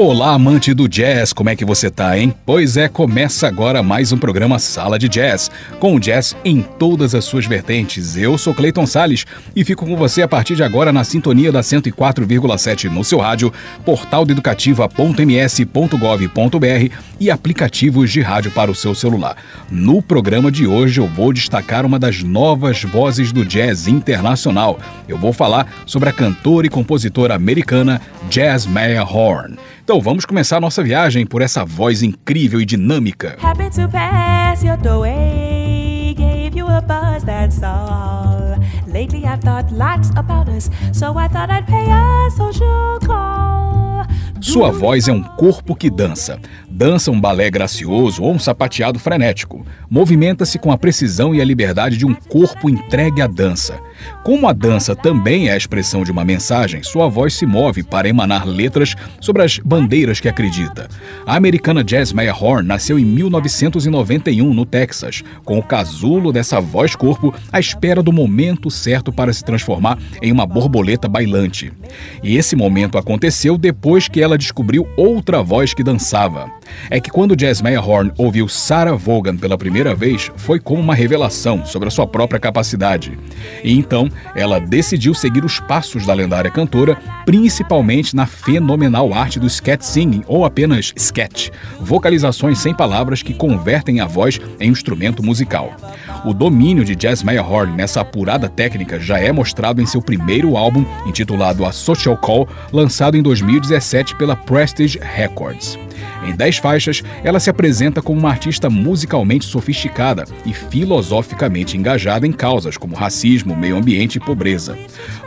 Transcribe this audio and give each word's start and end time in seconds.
Olá, 0.00 0.34
amante 0.34 0.72
do 0.72 0.88
jazz, 0.88 1.32
como 1.32 1.50
é 1.50 1.56
que 1.56 1.64
você 1.64 1.90
tá, 1.90 2.16
hein? 2.16 2.32
Pois 2.46 2.76
é, 2.76 2.88
começa 2.88 3.48
agora 3.48 3.82
mais 3.82 4.12
um 4.12 4.16
programa 4.16 4.60
Sala 4.60 4.96
de 4.96 5.08
Jazz, 5.08 5.50
com 5.80 5.96
o 5.96 5.98
jazz 5.98 6.36
em 6.44 6.62
todas 6.62 7.16
as 7.16 7.24
suas 7.24 7.46
vertentes. 7.46 8.16
Eu 8.16 8.38
sou 8.38 8.54
Clayton 8.54 8.86
Sales 8.86 9.26
e 9.56 9.64
fico 9.64 9.84
com 9.84 9.96
você 9.96 10.22
a 10.22 10.28
partir 10.28 10.54
de 10.54 10.62
agora 10.62 10.92
na 10.92 11.02
sintonia 11.02 11.50
da 11.50 11.62
104,7 11.62 12.84
no 12.84 13.02
seu 13.02 13.18
rádio, 13.18 13.52
portal 13.84 14.22
educativa.ms.gov.br 14.22 16.94
e 17.18 17.28
aplicativos 17.28 18.12
de 18.12 18.20
rádio 18.20 18.52
para 18.52 18.70
o 18.70 18.76
seu 18.76 18.94
celular. 18.94 19.36
No 19.68 20.00
programa 20.00 20.52
de 20.52 20.64
hoje 20.64 21.00
eu 21.00 21.08
vou 21.08 21.32
destacar 21.32 21.84
uma 21.84 21.98
das 21.98 22.22
novas 22.22 22.84
vozes 22.84 23.32
do 23.32 23.44
jazz 23.44 23.88
internacional. 23.88 24.78
Eu 25.08 25.18
vou 25.18 25.32
falar 25.32 25.66
sobre 25.84 26.08
a 26.08 26.12
cantora 26.12 26.68
e 26.68 26.70
compositora 26.70 27.34
americana 27.34 28.00
Jazz 28.30 28.64
Maya 28.64 29.02
Horn. 29.02 29.58
Então 29.88 30.02
vamos 30.02 30.26
começar 30.26 30.60
nossa 30.60 30.82
viagem 30.82 31.24
por 31.24 31.40
essa 31.40 31.64
voz 31.64 32.02
incrível 32.02 32.60
e 32.60 32.66
dinâmica. 32.66 33.38
Lately 38.86 39.24
I've 39.24 39.40
thought 39.40 39.72
lots 39.72 40.10
about 40.14 40.50
us, 40.50 40.70
so 40.92 41.18
I 41.18 41.26
thought 41.28 41.50
I'd 41.50 41.66
pay 41.66 41.90
a 41.90 42.28
social 42.30 42.98
call. 43.00 44.04
Sua 44.42 44.70
voz 44.70 45.08
é 45.08 45.12
um 45.12 45.22
corpo 45.22 45.74
que 45.74 45.90
dança. 45.90 46.38
Dança 46.78 47.10
um 47.10 47.20
balé 47.20 47.50
gracioso 47.50 48.22
ou 48.22 48.32
um 48.32 48.38
sapateado 48.38 49.00
frenético. 49.00 49.66
Movimenta-se 49.90 50.60
com 50.60 50.70
a 50.70 50.78
precisão 50.78 51.34
e 51.34 51.40
a 51.40 51.44
liberdade 51.44 51.96
de 51.96 52.06
um 52.06 52.14
corpo 52.14 52.70
entregue 52.70 53.20
à 53.20 53.26
dança. 53.26 53.80
Como 54.22 54.46
a 54.46 54.52
dança 54.52 54.94
também 54.94 55.48
é 55.48 55.54
a 55.54 55.56
expressão 55.56 56.04
de 56.04 56.12
uma 56.12 56.24
mensagem, 56.24 56.84
sua 56.84 57.08
voz 57.08 57.34
se 57.34 57.44
move 57.44 57.82
para 57.82 58.08
emanar 58.08 58.46
letras 58.46 58.94
sobre 59.20 59.42
as 59.42 59.58
bandeiras 59.58 60.20
que 60.20 60.28
acredita. 60.28 60.86
A 61.26 61.34
americana 61.34 61.82
Jazz 61.82 62.12
Maya 62.12 62.32
Horn 62.32 62.68
nasceu 62.68 62.96
em 62.96 63.04
1991 63.04 64.54
no 64.54 64.64
Texas, 64.64 65.24
com 65.44 65.58
o 65.58 65.62
casulo 65.64 66.32
dessa 66.32 66.60
voz-corpo 66.60 67.34
à 67.52 67.58
espera 67.58 68.04
do 68.04 68.12
momento 68.12 68.70
certo 68.70 69.12
para 69.12 69.32
se 69.32 69.42
transformar 69.42 69.98
em 70.22 70.30
uma 70.30 70.46
borboleta 70.46 71.08
bailante. 71.08 71.72
E 72.22 72.36
esse 72.36 72.54
momento 72.54 72.96
aconteceu 72.96 73.58
depois 73.58 74.06
que 74.06 74.22
ela 74.22 74.38
descobriu 74.38 74.88
outra 74.96 75.42
voz 75.42 75.74
que 75.74 75.82
dançava. 75.82 76.48
É 76.90 77.00
que 77.00 77.10
quando 77.10 77.36
Jazz 77.36 77.60
Maya 77.60 77.80
Horn 77.80 78.12
ouviu 78.16 78.48
Sarah 78.48 78.94
Vaughan 78.94 79.36
pela 79.36 79.58
primeira 79.58 79.94
vez, 79.94 80.30
foi 80.36 80.58
como 80.58 80.82
uma 80.82 80.94
revelação 80.94 81.64
sobre 81.64 81.88
a 81.88 81.90
sua 81.90 82.06
própria 82.06 82.40
capacidade. 82.40 83.18
E 83.62 83.76
então, 83.76 84.08
ela 84.34 84.58
decidiu 84.58 85.14
seguir 85.14 85.44
os 85.44 85.60
passos 85.60 86.06
da 86.06 86.14
lendária 86.14 86.50
cantora, 86.50 86.96
principalmente 87.24 88.14
na 88.14 88.26
fenomenal 88.26 89.12
arte 89.12 89.38
do 89.38 89.48
scat 89.48 89.84
singing, 89.84 90.24
ou 90.26 90.44
apenas 90.44 90.92
sketch, 90.96 91.50
vocalizações 91.80 92.58
sem 92.58 92.74
palavras 92.74 93.22
que 93.22 93.34
convertem 93.34 94.00
a 94.00 94.06
voz 94.06 94.40
em 94.60 94.70
instrumento 94.70 95.22
musical. 95.22 95.76
O 96.24 96.34
domínio 96.34 96.84
de 96.84 96.96
Jazz 96.96 97.22
Maya 97.22 97.42
Horn 97.42 97.76
nessa 97.76 98.00
apurada 98.00 98.48
técnica 98.48 98.98
já 98.98 99.18
é 99.18 99.30
mostrado 99.30 99.80
em 99.80 99.86
seu 99.86 100.02
primeiro 100.02 100.56
álbum, 100.56 100.84
intitulado 101.06 101.64
A 101.64 101.72
Social 101.72 102.16
Call, 102.16 102.48
lançado 102.72 103.16
em 103.16 103.22
2017 103.22 104.16
pela 104.16 104.34
Prestige 104.34 104.98
Records. 104.98 105.78
Em 106.24 106.34
dez 106.34 106.58
faixas, 106.58 107.02
ela 107.22 107.40
se 107.40 107.50
apresenta 107.50 108.02
como 108.02 108.18
uma 108.18 108.30
artista 108.30 108.68
musicalmente 108.68 109.44
sofisticada 109.44 110.24
e 110.44 110.52
filosoficamente 110.52 111.76
engajada 111.76 112.26
em 112.26 112.32
causas 112.32 112.76
como 112.76 112.96
racismo, 112.96 113.56
meio 113.56 113.76
ambiente 113.76 114.16
e 114.16 114.20
pobreza. 114.20 114.76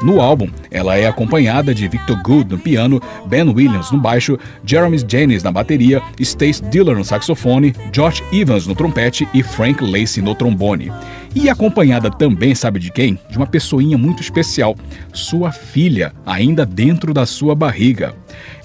No 0.02 0.22
álbum, 0.22 0.50
ela 0.70 0.96
é 0.96 1.08
acompanhada 1.08 1.74
de 1.74 1.88
Victor 1.88 2.22
Good 2.22 2.52
no 2.52 2.60
piano, 2.60 3.02
Ben 3.28 3.48
Williams 3.48 3.92
no 3.92 4.00
baixo, 4.00 4.38
Jeremy 4.66 4.98
Jennings 5.08 5.44
na 5.44 5.52
bateria, 5.52 6.02
Stace 6.20 6.64
Diller 6.64 6.98
no 6.98 7.06
saxofone, 7.06 7.74
Josh 7.92 8.22
Evans 8.32 8.68
no 8.68 8.76
trompete 8.76 9.28
e 9.34 9.42
Frank 9.42 9.84
Lacey 9.84 10.22
no 10.22 10.36
trombone. 10.36 10.92
E 11.34 11.50
acompanhada 11.50 12.10
também, 12.10 12.54
sabe 12.54 12.78
de 12.80 12.92
quem? 12.92 13.18
De 13.30 13.38
uma 13.38 13.48
pessoinha 13.48 13.98
muito 13.98 14.22
especial, 14.22 14.76
sua 15.14 15.52
filha, 15.52 16.14
ainda 16.26 16.66
dentro 16.66 17.14
da 17.14 17.26
sua 17.26 17.56
barriga. 17.56 18.14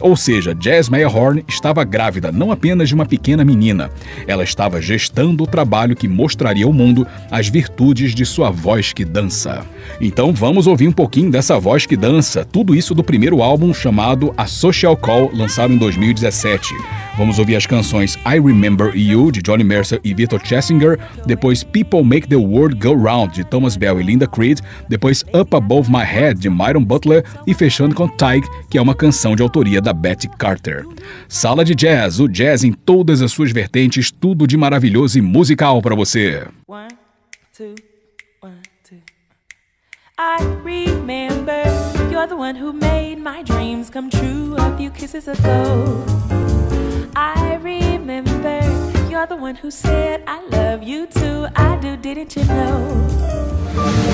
Ou 0.00 0.16
seja, 0.16 0.54
Jazz 0.54 0.88
Horn 0.88 1.44
estava 1.48 1.84
grávida 1.84 2.32
não 2.32 2.50
apenas 2.50 2.88
de 2.88 2.94
uma 2.94 3.06
pequena 3.06 3.44
menina, 3.44 3.90
ela 4.26 4.42
estava 4.42 4.80
gestando 4.80 5.44
o 5.44 5.46
trabalho 5.46 5.96
que 5.96 6.08
mostraria 6.08 6.66
ao 6.66 6.72
mundo 6.72 7.06
as 7.30 7.48
virtudes 7.48 8.14
de 8.14 8.26
sua 8.26 8.50
voz 8.50 8.92
que 8.92 9.04
dança. 9.04 9.64
Então 10.00 10.32
vamos 10.32 10.66
ouvir 10.66 10.88
um 10.88 10.92
pouquinho 10.92 11.30
dessa 11.30 11.58
voz 11.58 11.86
que 11.86 11.96
dança, 11.96 12.44
tudo 12.44 12.74
isso 12.74 12.94
do 12.94 13.04
primeiro 13.04 13.42
álbum 13.42 13.72
chamado 13.72 14.34
A 14.36 14.46
Social 14.46 14.96
Call, 14.96 15.30
lançado 15.32 15.72
em 15.72 15.78
2017. 15.78 16.74
Vamos 17.16 17.38
ouvir 17.38 17.56
as 17.56 17.66
canções 17.66 18.16
I 18.26 18.38
Remember 18.38 18.94
You, 18.94 19.32
de 19.32 19.40
Johnny 19.40 19.64
Mercer 19.64 20.00
e 20.04 20.12
Victor 20.12 20.40
Chessinger, 20.44 20.98
depois 21.24 21.64
People 21.64 22.02
Make 22.02 22.28
the 22.28 22.36
World 22.36 22.55
Go 22.56 22.94
Round, 22.94 23.34
de 23.34 23.44
Thomas 23.44 23.76
Bell 23.76 24.00
e 24.00 24.02
Linda 24.02 24.26
Creed, 24.26 24.60
depois 24.88 25.22
Up 25.34 25.54
Above 25.54 25.90
My 25.90 26.04
Head, 26.04 26.40
de 26.40 26.48
Myron 26.48 26.82
Butler, 26.82 27.24
e 27.46 27.52
fechando 27.52 27.94
com 27.94 28.08
Tyke, 28.08 28.48
que 28.70 28.78
é 28.78 28.82
uma 28.82 28.94
canção 28.94 29.36
de 29.36 29.42
autoria 29.42 29.80
da 29.80 29.92
Betty 29.92 30.28
Carter. 30.28 30.84
Sala 31.28 31.64
de 31.64 31.74
Jazz, 31.74 32.18
o 32.18 32.28
jazz 32.28 32.64
em 32.64 32.72
todas 32.72 33.20
as 33.20 33.30
suas 33.32 33.52
vertentes, 33.52 34.10
tudo 34.10 34.46
de 34.46 34.56
maravilhoso 34.56 35.18
e 35.18 35.22
musical 35.22 35.82
para 35.82 35.94
você. 35.94 36.44
I 40.18 40.38
remember 40.64 41.62
you're 42.10 42.26
the 42.26 42.36
one 42.36 42.56
who 42.56 42.72
made 42.72 43.18
my 43.18 43.42
dreams 43.42 43.90
come 43.90 44.08
true 44.08 44.56
a 44.56 44.74
few 44.78 44.90
kisses 44.90 45.28
ago. 45.28 46.02
I 47.14 47.58
remember 47.62 48.75
you're 49.16 49.26
the 49.26 49.34
one 49.34 49.54
who 49.54 49.70
said 49.70 50.22
I 50.26 50.46
love 50.48 50.82
you 50.82 51.06
too. 51.06 51.46
I 51.56 51.78
do, 51.80 51.96
didn't 51.96 52.36
you 52.36 52.44
know? 52.44 52.76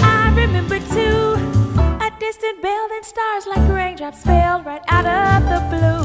I 0.01 0.33
remember 0.37 0.79
too 0.79 1.35
a 2.07 2.09
distant 2.21 2.63
bell, 2.63 2.89
and 2.97 3.05
stars 3.05 3.45
like 3.49 3.69
raindrops 3.69 4.23
fell 4.23 4.63
right 4.63 4.83
out 4.87 5.07
of 5.07 5.41
the 5.53 5.61
blue. 5.73 6.03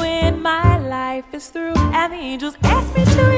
When 0.00 0.42
my 0.42 0.78
life 0.78 1.32
is 1.32 1.50
through 1.50 1.76
and 1.76 2.12
the 2.12 2.16
angels 2.16 2.56
ask 2.64 2.88
me 2.96 3.04
to 3.04 3.33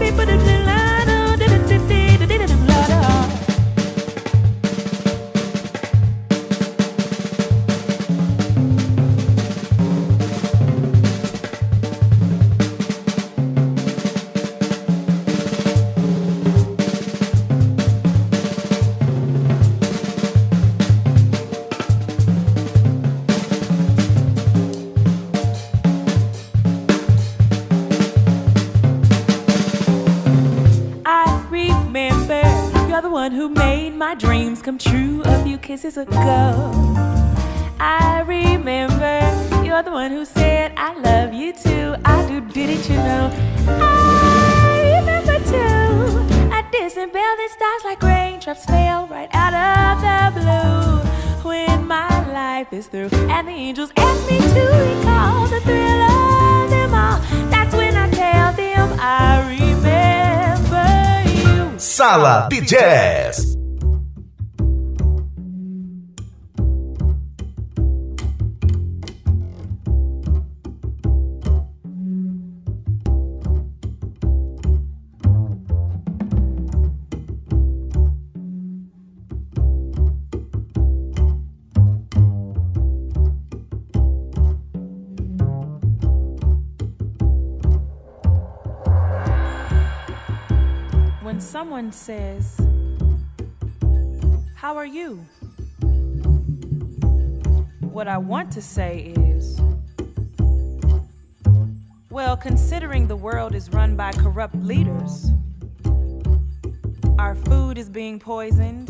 People 0.00 0.59
kisses 35.70 35.96
ago. 35.96 36.72
I 37.78 38.24
remember 38.26 39.20
you're 39.64 39.84
the 39.84 39.92
one 39.92 40.10
who 40.10 40.24
said 40.24 40.72
I 40.76 40.98
love 40.98 41.32
you 41.32 41.52
too. 41.52 41.94
I 42.04 42.26
do, 42.26 42.40
didn't 42.40 42.88
you 42.88 42.96
know? 42.96 43.30
I 43.68 44.98
remember 44.98 45.38
too. 45.44 46.26
Bell 47.12 47.34
that 47.40 47.50
stars 47.56 47.84
like 47.84 48.02
raindrops 48.02 48.64
fell 48.66 49.06
right 49.06 49.30
out 49.32 49.54
of 49.54 50.02
the 50.06 50.40
blue. 50.40 51.48
When 51.48 51.86
my 51.86 52.08
life 52.32 52.72
is 52.72 52.88
through 52.88 53.10
and 53.12 53.46
the 53.46 53.52
angels 53.52 53.92
ask 53.96 54.28
me 54.28 54.38
to 54.38 54.62
recall 54.88 55.46
the 55.46 55.60
thrill 55.60 56.02
of 56.02 56.70
them 56.70 56.94
all, 56.94 57.20
that's 57.48 57.74
when 57.76 57.94
I 57.96 58.10
tell 58.10 58.52
them 58.54 58.98
I 58.98 59.38
remember 59.56 60.92
you. 61.30 61.78
Sala 61.78 62.48
de 62.50 62.60
Jazz. 62.60 63.49
What 97.80 98.08
I 98.08 98.18
want 98.18 98.52
to 98.52 98.62
say 98.62 99.12
is, 99.16 99.60
Well, 102.10 102.36
considering 102.36 103.06
the 103.06 103.16
world 103.16 103.54
is 103.54 103.70
run 103.70 103.96
by 103.96 104.12
corrupt 104.12 104.56
leaders, 104.56 105.30
our 107.18 107.34
food 107.34 107.78
is 107.78 107.88
being 107.88 108.18
poisoned, 108.18 108.88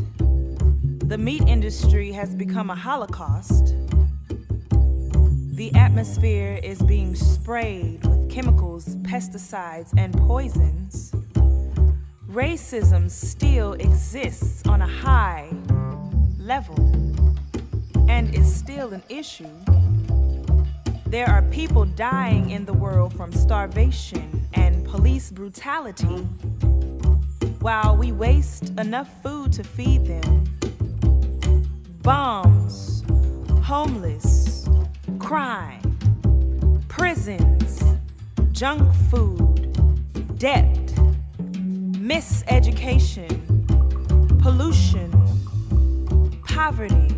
the 1.05 1.19
meat 1.19 1.43
industry 1.43 2.13
has 2.13 2.35
become 2.35 2.71
a 2.71 2.77
holocaust, 2.77 3.75
the 5.57 5.71
atmosphere 5.75 6.61
is 6.63 6.83
being 6.83 7.15
sprayed 7.15 8.05
with 8.07 8.31
chemicals, 8.31 8.97
pesticides, 8.97 9.93
and 9.97 10.17
poisons 10.17 11.13
racism 12.31 13.11
still 13.11 13.73
exists 13.75 14.65
on 14.69 14.83
a 14.83 14.87
high 14.87 15.50
level 16.41 16.77
and 18.09 18.35
is 18.35 18.53
still 18.53 18.93
an 18.93 19.03
issue. 19.09 19.49
There 21.07 21.29
are 21.29 21.43
people 21.43 21.85
dying 21.85 22.51
in 22.51 22.65
the 22.65 22.73
world 22.73 23.13
from 23.15 23.33
starvation 23.33 24.47
and 24.55 24.85
police 24.85 25.31
brutality 25.31 26.27
while 27.61 27.97
we 27.97 28.13
waste 28.13 28.71
enough 28.79 29.09
food 29.23 29.53
to 29.53 29.65
feed 29.65 30.07
them. 30.07 30.45
Bombs, 32.03 33.05
homeless, 33.63 34.69
crime, 35.19 35.83
prisons, 36.89 37.85
junk 38.53 38.93
food, 39.11 40.39
debt 40.39 40.77
miseducation, 42.11 43.31
pollution, 44.43 45.20
poverty, 46.63 47.09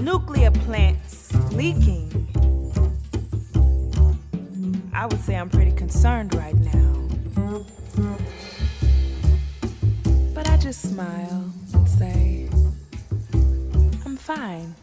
nuclear 0.00 0.50
plants 0.50 1.34
leaking. 1.52 2.08
I 4.94 5.04
would 5.04 5.20
say 5.20 5.36
I'm 5.36 5.50
pretty 5.50 5.72
concerned 5.72 6.34
right 6.34 6.56
now. 6.56 6.94
But 10.32 10.48
I 10.48 10.56
just 10.56 10.80
smile 10.80 11.52
and 11.74 11.86
say, 11.86 12.48
I'm 14.06 14.16
fine. 14.16 14.74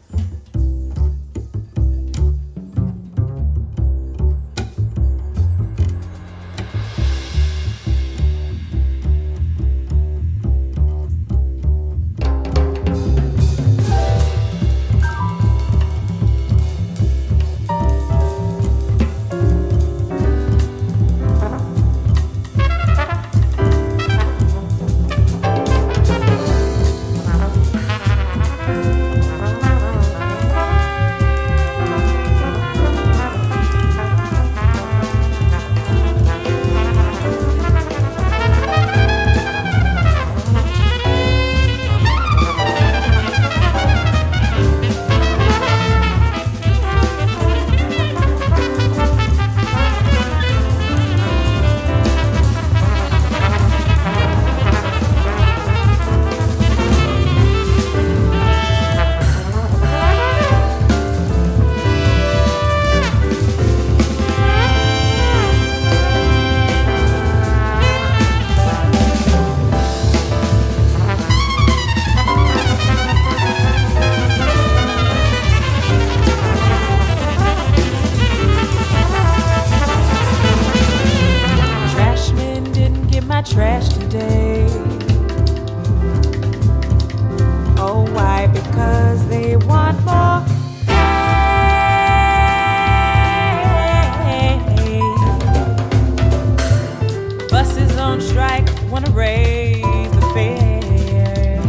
Don't 98.08 98.22
strike, 98.22 98.68
wanna 98.88 99.10
raise 99.10 99.82
the 99.82 100.20
fear, 100.32 101.60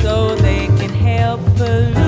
so 0.00 0.34
they 0.34 0.66
can 0.78 0.90
help 0.90 1.40
pollute. 1.56 2.03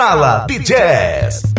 Sala 0.00 0.46
de 0.48 0.58
Jazz. 0.58 1.49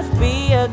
must 0.00 0.18
be 0.18 0.54
a 0.54 0.69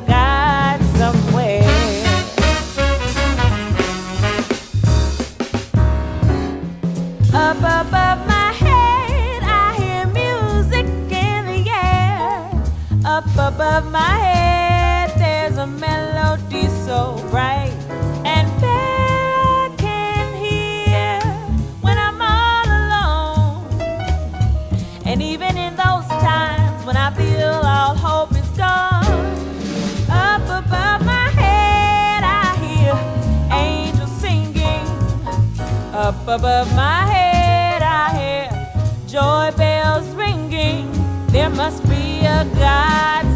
above 36.37 36.71
my 36.75 37.03
head 37.07 37.81
I 37.81 38.05
hear 38.19 39.07
joy 39.07 39.49
bells 39.57 40.07
ringing. 40.09 40.91
There 41.29 41.49
must 41.49 41.81
be 41.89 42.19
a 42.19 42.45
God. 42.53 43.26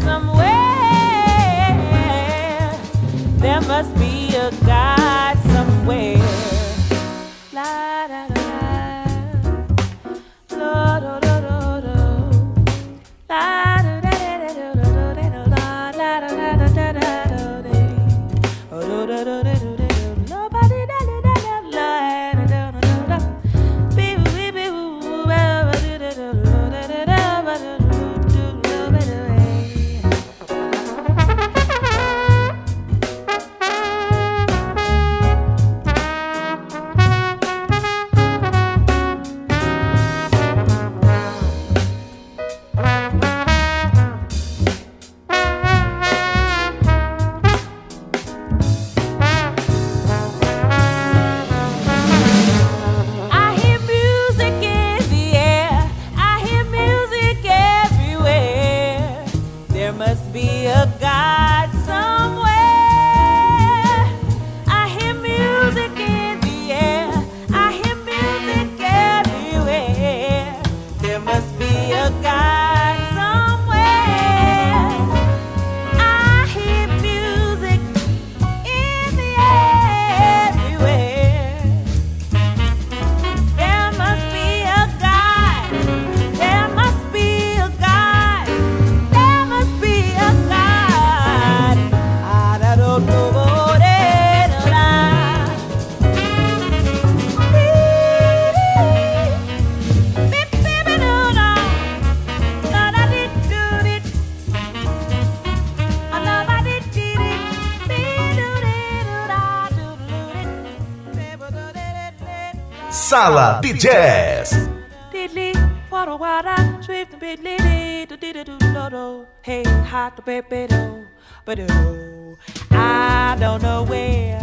Happy 113.62 113.78
Jazz. 113.78 114.68
Diddly, 115.12 115.54
waddle, 115.88 116.18
waddle, 116.18 116.82
swift 116.82 117.12
and 117.12 117.22
biddly, 117.22 118.08
diddle, 118.08 118.16
diddle, 118.16 118.58
doodle, 118.58 119.28
hey, 119.42 119.62
hot 119.62 120.16
to 120.16 120.22
baby, 120.22 120.66
do. 120.66 122.36
I 122.72 123.36
don't 123.38 123.62
know 123.62 123.84
where 123.84 124.40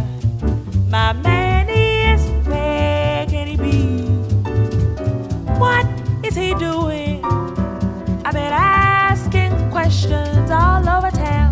my 0.87 1.11
man 1.11 1.67
is. 1.67 2.21
Where 2.47 3.25
can 3.25 3.47
he 3.47 3.57
be? 3.57 4.03
What 5.59 5.85
is 6.25 6.35
he 6.35 6.53
doing? 6.53 7.21
I've 8.23 8.33
been 8.33 8.53
asking 8.53 9.51
questions 9.69 10.49
all 10.49 10.87
over 10.87 11.11
town, 11.11 11.51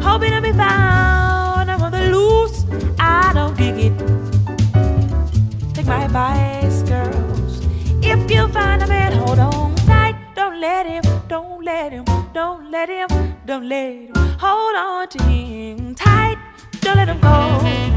hoping 0.00 0.30
to 0.30 0.40
be 0.40 0.52
found. 0.52 1.72
I'm 1.72 1.82
on 1.82 1.90
the 1.90 2.06
loose. 2.12 2.64
I 3.00 3.32
don't 3.34 3.56
dig 3.56 3.78
it. 3.90 3.98
Take 5.74 5.86
my 5.86 6.04
advice. 6.04 6.51
let 10.62 10.86
him, 10.86 11.02
don't 11.26 11.64
let 11.64 11.92
him, 11.92 12.04
don't 12.32 12.70
let 12.70 12.88
him, 12.88 13.08
don't 13.44 13.68
let 13.68 13.94
him. 13.94 14.12
Hold 14.38 14.76
on 14.76 15.08
to 15.08 15.22
him 15.24 15.92
tight, 15.96 16.38
don't 16.80 16.96
let 16.96 17.08
him 17.08 17.20
go. 17.20 17.91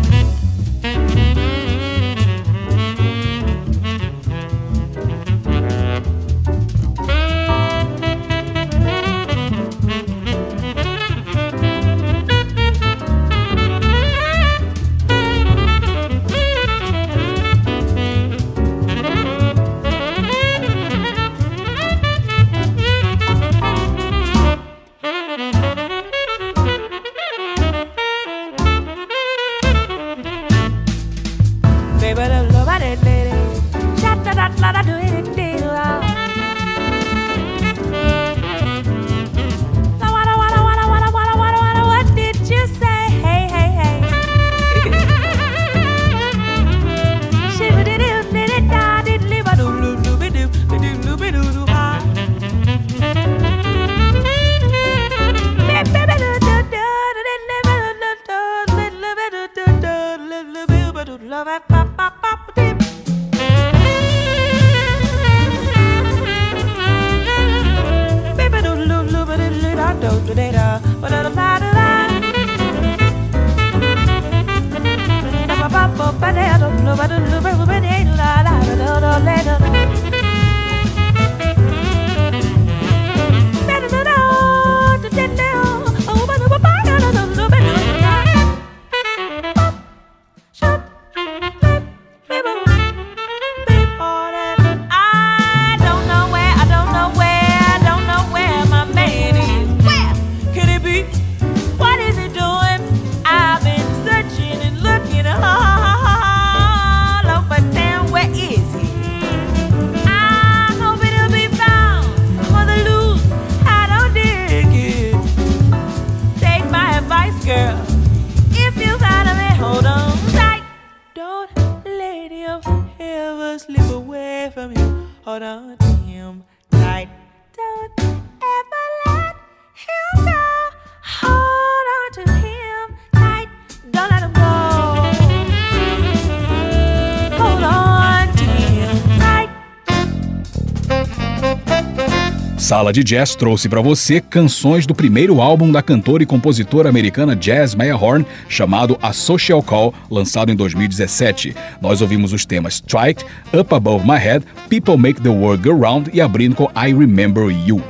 Sala 142.85 142.93
de 142.93 143.03
Jazz 143.03 143.33
trouxe 143.33 143.67
para 143.67 143.81
você 143.81 144.21
canções 144.21 144.85
do 144.85 144.93
primeiro 144.93 145.41
álbum 145.41 145.71
da 145.71 145.81
cantora 145.81 146.21
e 146.21 146.25
compositora 146.25 146.87
americana 146.87 147.35
Jazz 147.35 147.73
Mayerhorn, 147.73 148.23
chamado 148.47 148.95
A 149.01 149.11
Social 149.11 149.63
Call, 149.63 149.91
lançado 150.07 150.51
em 150.51 150.55
2017. 150.55 151.55
Nós 151.81 152.03
ouvimos 152.03 152.31
os 152.31 152.45
temas 152.45 152.75
Strike, 152.75 153.25
Up 153.51 153.73
Above 153.73 154.07
My 154.07 154.19
Head, 154.19 154.45
People 154.69 154.97
Make 154.97 155.19
the 155.19 155.29
World 155.29 155.67
Go 155.67 155.75
Round 155.75 156.11
e 156.13 156.21
abrindo 156.21 156.55
com 156.55 156.65
I 156.75 156.93
Remember 156.93 157.49
You. 157.49 157.81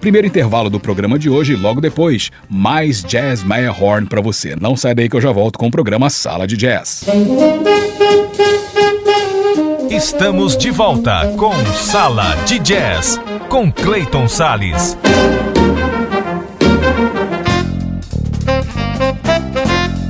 Primeiro 0.00 0.28
intervalo 0.28 0.70
do 0.70 0.78
programa 0.78 1.18
de 1.18 1.28
hoje, 1.28 1.56
logo 1.56 1.80
depois, 1.80 2.30
mais 2.48 3.02
Jazz 3.02 3.42
Mayerhorn 3.42 4.06
para 4.06 4.20
você. 4.20 4.54
Não 4.54 4.76
sai 4.76 4.94
daí 4.94 5.08
que 5.08 5.16
eu 5.16 5.20
já 5.20 5.32
volto 5.32 5.58
com 5.58 5.66
o 5.66 5.72
programa 5.72 6.08
Sala 6.08 6.46
de 6.46 6.56
Jazz. 6.56 7.04
Estamos 9.90 10.56
de 10.56 10.70
volta 10.70 11.34
com 11.36 11.52
Sala 11.74 12.36
de 12.46 12.60
Jazz 12.60 13.18
com 13.56 13.72
Clayton 13.72 14.28
Sales. 14.28 14.98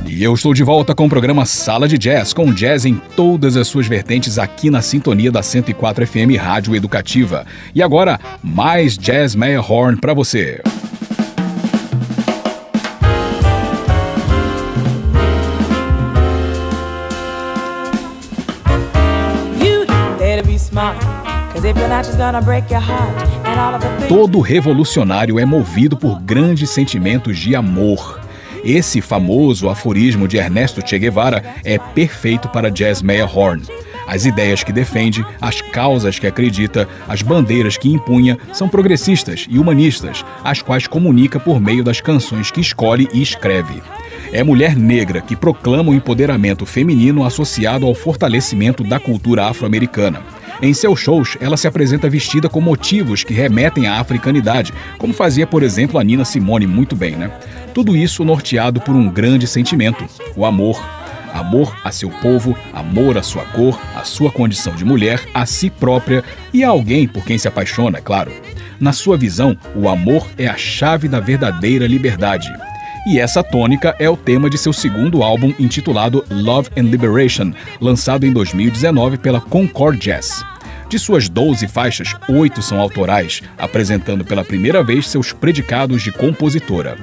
E 0.05 0.21
eu 0.21 0.33
estou 0.33 0.53
de 0.53 0.65
volta 0.65 0.93
com 0.93 1.05
o 1.05 1.09
programa 1.09 1.45
Sala 1.45 1.87
de 1.87 1.97
Jazz, 1.97 2.33
com 2.33 2.51
jazz 2.51 2.83
em 2.83 2.95
todas 3.15 3.55
as 3.55 3.69
suas 3.69 3.87
vertentes 3.87 4.37
aqui 4.37 4.69
na 4.69 4.81
sintonia 4.81 5.31
da 5.31 5.41
104 5.41 6.05
FM 6.05 6.35
Rádio 6.37 6.75
Educativa. 6.75 7.45
E 7.73 7.81
agora, 7.81 8.19
mais 8.43 8.97
Jazz 8.97 9.33
Horn 9.69 9.97
para 9.97 10.13
você. 10.13 10.61
Todo 24.07 24.39
revolucionário 24.39 25.39
é 25.39 25.45
movido 25.45 25.97
por 25.97 26.21
grandes 26.21 26.69
sentimentos 26.69 27.37
de 27.39 27.55
amor. 27.55 28.19
Esse 28.63 29.01
famoso 29.01 29.67
aforismo 29.67 30.27
de 30.27 30.37
Ernesto 30.37 30.87
Che 30.87 30.99
Guevara 30.99 31.43
é 31.63 31.79
perfeito 31.79 32.47
para 32.49 32.69
Jazz 32.69 33.01
Meyer 33.01 33.27
Horn. 33.35 33.63
As 34.05 34.25
ideias 34.25 34.63
que 34.63 34.71
defende, 34.71 35.25
as 35.41 35.59
causas 35.59 36.19
que 36.19 36.27
acredita, 36.27 36.87
as 37.07 37.21
bandeiras 37.21 37.75
que 37.75 37.91
impunha 37.91 38.37
são 38.53 38.69
progressistas 38.69 39.47
e 39.49 39.57
humanistas, 39.57 40.23
as 40.43 40.61
quais 40.61 40.85
comunica 40.85 41.39
por 41.39 41.59
meio 41.59 41.83
das 41.83 41.99
canções 41.99 42.51
que 42.51 42.61
escolhe 42.61 43.09
e 43.11 43.21
escreve. 43.21 43.81
É 44.31 44.43
mulher 44.43 44.75
negra 44.75 45.21
que 45.21 45.35
proclama 45.35 45.91
o 45.91 45.95
empoderamento 45.95 46.65
feminino 46.65 47.25
associado 47.25 47.85
ao 47.85 47.95
fortalecimento 47.95 48.83
da 48.83 48.99
cultura 48.99 49.45
afro-americana. 49.45 50.36
Em 50.61 50.73
seus 50.73 50.99
shows, 50.99 51.37
ela 51.39 51.55
se 51.55 51.67
apresenta 51.67 52.09
vestida 52.09 52.49
com 52.49 52.59
motivos 52.59 53.23
que 53.23 53.33
remetem 53.33 53.87
à 53.87 53.99
africanidade, 53.99 54.73
como 54.97 55.13
fazia, 55.13 55.45
por 55.45 55.61
exemplo, 55.61 55.99
a 55.99 56.03
Nina 56.03 56.25
Simone 56.25 56.65
muito 56.65 56.95
bem, 56.95 57.15
né? 57.15 57.31
Tudo 57.75 57.95
isso 57.95 58.25
norteado 58.25 58.81
por 58.81 58.95
um 58.95 59.07
grande 59.07 59.45
sentimento, 59.45 60.05
o 60.35 60.45
amor. 60.45 60.83
Amor 61.33 61.77
a 61.83 61.91
seu 61.91 62.09
povo, 62.09 62.57
amor 62.73 63.17
à 63.17 63.21
sua 63.21 63.43
cor, 63.45 63.79
à 63.95 64.03
sua 64.03 64.31
condição 64.31 64.73
de 64.73 64.83
mulher, 64.83 65.23
a 65.33 65.45
si 65.45 65.69
própria 65.69 66.23
e 66.51 66.63
a 66.63 66.69
alguém 66.69 67.07
por 67.07 67.23
quem 67.23 67.37
se 67.37 67.47
apaixona, 67.47 67.99
é 67.99 68.01
claro. 68.01 68.31
Na 68.79 68.91
sua 68.91 69.17
visão, 69.17 69.55
o 69.75 69.87
amor 69.87 70.27
é 70.37 70.47
a 70.47 70.57
chave 70.57 71.07
da 71.07 71.19
verdadeira 71.19 71.85
liberdade. 71.85 72.51
E 73.09 73.21
essa 73.21 73.41
tônica 73.41 73.95
é 73.99 74.09
o 74.09 74.17
tema 74.17 74.49
de 74.49 74.57
seu 74.57 74.73
segundo 74.73 75.23
álbum 75.23 75.53
intitulado 75.57 76.25
Love 76.29 76.69
and 76.75 76.89
Liberation, 76.89 77.53
lançado 77.79 78.25
em 78.25 78.33
2019 78.33 79.17
pela 79.17 79.39
Concord 79.39 79.97
Jazz. 79.97 80.43
De 80.89 80.99
suas 80.99 81.29
12 81.29 81.69
faixas, 81.69 82.13
oito 82.27 82.61
são 82.61 82.81
autorais, 82.81 83.41
apresentando 83.57 84.25
pela 84.25 84.43
primeira 84.43 84.83
vez 84.83 85.07
seus 85.07 85.31
predicados 85.31 86.03
de 86.03 86.11
compositora. 86.11 86.97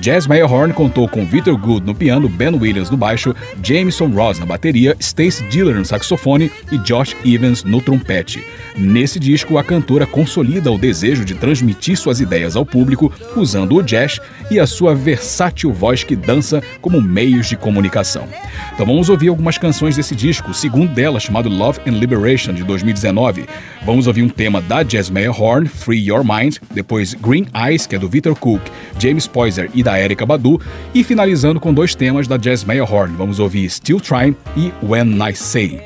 Jazz 0.00 0.26
Mayerhorn 0.26 0.72
contou 0.72 1.08
com 1.08 1.24
Victor 1.24 1.56
Good 1.56 1.84
no 1.84 1.94
piano, 1.94 2.28
Ben 2.28 2.54
Williams 2.54 2.90
no 2.90 2.96
baixo, 2.96 3.34
Jameson 3.62 4.08
Ross 4.08 4.38
na 4.38 4.46
bateria, 4.46 4.96
Stace 5.00 5.42
Diller 5.44 5.76
no 5.76 5.84
saxofone 5.84 6.50
e 6.70 6.78
Josh 6.78 7.16
Evans 7.24 7.64
no 7.64 7.80
trompete. 7.80 8.46
Nesse 8.76 9.18
disco, 9.18 9.58
a 9.58 9.64
cantora 9.64 10.06
consolida 10.06 10.70
o 10.70 10.78
desejo 10.78 11.24
de 11.24 11.34
transmitir 11.34 11.96
suas 11.96 12.20
ideias 12.20 12.54
ao 12.54 12.64
público 12.64 13.12
usando 13.36 13.74
o 13.74 13.82
jazz 13.82 14.20
e 14.50 14.60
a 14.60 14.66
sua 14.66 14.94
versátil 14.94 15.72
voz 15.72 16.04
que 16.04 16.14
dança 16.14 16.62
como 16.80 17.02
meios 17.02 17.48
de 17.48 17.56
comunicação. 17.56 18.28
Então 18.74 18.86
vamos 18.86 19.08
ouvir 19.08 19.28
algumas 19.28 19.58
canções 19.58 19.96
desse 19.96 20.14
disco, 20.14 20.54
segundo 20.54 20.94
dela 20.94 21.18
chamado 21.18 21.48
Love 21.48 21.80
and 21.86 21.98
Liberation 21.98 22.54
de 22.54 22.62
2019 22.62 23.46
Vamos 23.84 24.06
ouvir 24.06 24.22
um 24.22 24.28
tema 24.28 24.60
da 24.60 24.84
Jasmine 24.84 25.28
Horn, 25.28 25.66
Free 25.66 25.98
Your 25.98 26.22
Mind, 26.22 26.56
depois 26.72 27.14
Green 27.14 27.46
Eyes, 27.54 27.86
que 27.86 27.96
é 27.96 27.98
do 27.98 28.08
Victor 28.08 28.34
Cook, 28.36 28.60
James 28.98 29.26
Poyser 29.26 29.70
e 29.74 29.82
da 29.88 29.98
Erika 29.98 30.26
Badu, 30.26 30.60
e 30.94 31.02
finalizando 31.02 31.58
com 31.58 31.72
dois 31.72 31.94
temas 31.94 32.28
da 32.28 32.38
Jasmine 32.38 32.82
Horn. 32.82 33.16
Vamos 33.16 33.38
ouvir 33.38 33.70
Still 33.70 34.00
Trying 34.00 34.36
e 34.56 34.72
When 34.82 35.18
I 35.26 35.34
Say. 35.34 35.80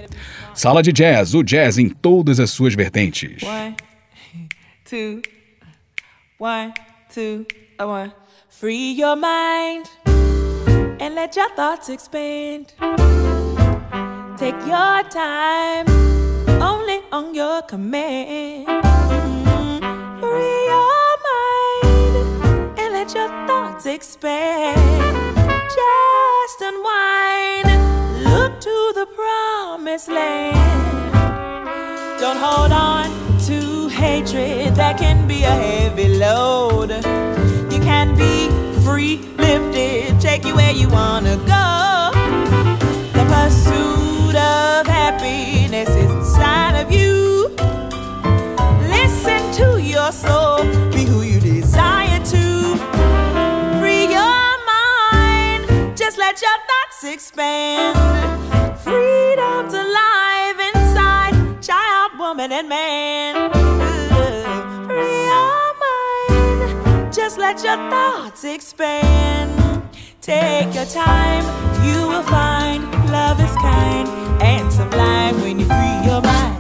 Sala 0.55 0.83
de 0.83 0.93
Jazz, 0.93 1.35
o 1.35 1.43
jazz 1.43 1.79
em 1.79 1.89
todas 1.89 2.41
as 2.41 2.51
suas 2.51 2.75
vertentes. 2.75 3.43
One, 3.43 3.77
two, 4.85 5.23
one, 6.39 6.75
two, 7.15 7.47
one. 7.79 8.13
Free 8.51 8.99
your 8.99 9.17
mind 9.17 9.87
and 11.01 11.15
let 11.15 11.37
your 11.37 11.51
thoughts 11.55 11.89
expand. 11.89 12.75
Take 14.37 14.59
your 14.67 15.05
time. 15.11 15.87
only 16.63 17.01
on 17.11 17.35
your 17.35 17.63
command. 17.63 19.42
Let 23.03 23.15
your 23.17 23.47
thoughts 23.49 23.85
expand. 23.85 24.79
Just 25.81 26.61
unwind, 26.61 27.67
look 28.23 28.61
to 28.61 28.93
the 28.95 29.07
promised 29.17 30.09
land. 30.09 31.13
Don't 32.21 32.37
hold 32.37 32.71
on 32.71 33.11
to 33.49 33.89
hatred 33.89 34.77
that 34.77 34.99
can 34.99 35.27
be 35.27 35.43
a 35.43 35.51
heavy 35.51 36.17
load. 36.17 36.91
You 37.73 37.81
can 37.81 38.15
be 38.17 38.49
free 38.85 39.17
lifted, 39.37 40.21
take 40.21 40.45
you 40.45 40.55
where 40.55 40.73
you 40.73 40.89
wanna 40.89 41.37
go. 41.39 42.13
The 43.19 43.25
pursuit 43.35 44.37
of 44.37 44.87
happiness 44.87 45.89
is 45.89 46.11
inside 46.19 46.81
of 46.81 46.93
you. 46.93 47.49
Listen 48.97 49.43
to 49.59 49.83
your 49.83 50.13
soul, 50.13 50.42
expand. 57.05 57.97
Freedom's 58.81 59.75
alive 59.75 60.59
inside, 60.75 61.63
child, 61.63 62.19
woman, 62.19 62.53
and 62.53 62.69
man. 62.69 63.51
Free 64.87 65.25
your 65.33 65.75
mind, 65.87 67.13
just 67.13 67.39
let 67.39 67.63
your 67.63 67.77
thoughts 67.91 68.45
expand. 68.45 69.83
Take 70.21 70.75
your 70.75 70.87
time, 70.87 71.45
you 71.85 72.07
will 72.09 72.23
find 72.23 72.85
love 73.11 73.41
is 73.41 73.55
kind 73.57 74.09
and 74.43 74.73
sublime 74.73 75.41
when 75.41 75.59
you 75.61 75.67
free 75.67 76.07
your 76.09 76.21
mind. 76.23 76.52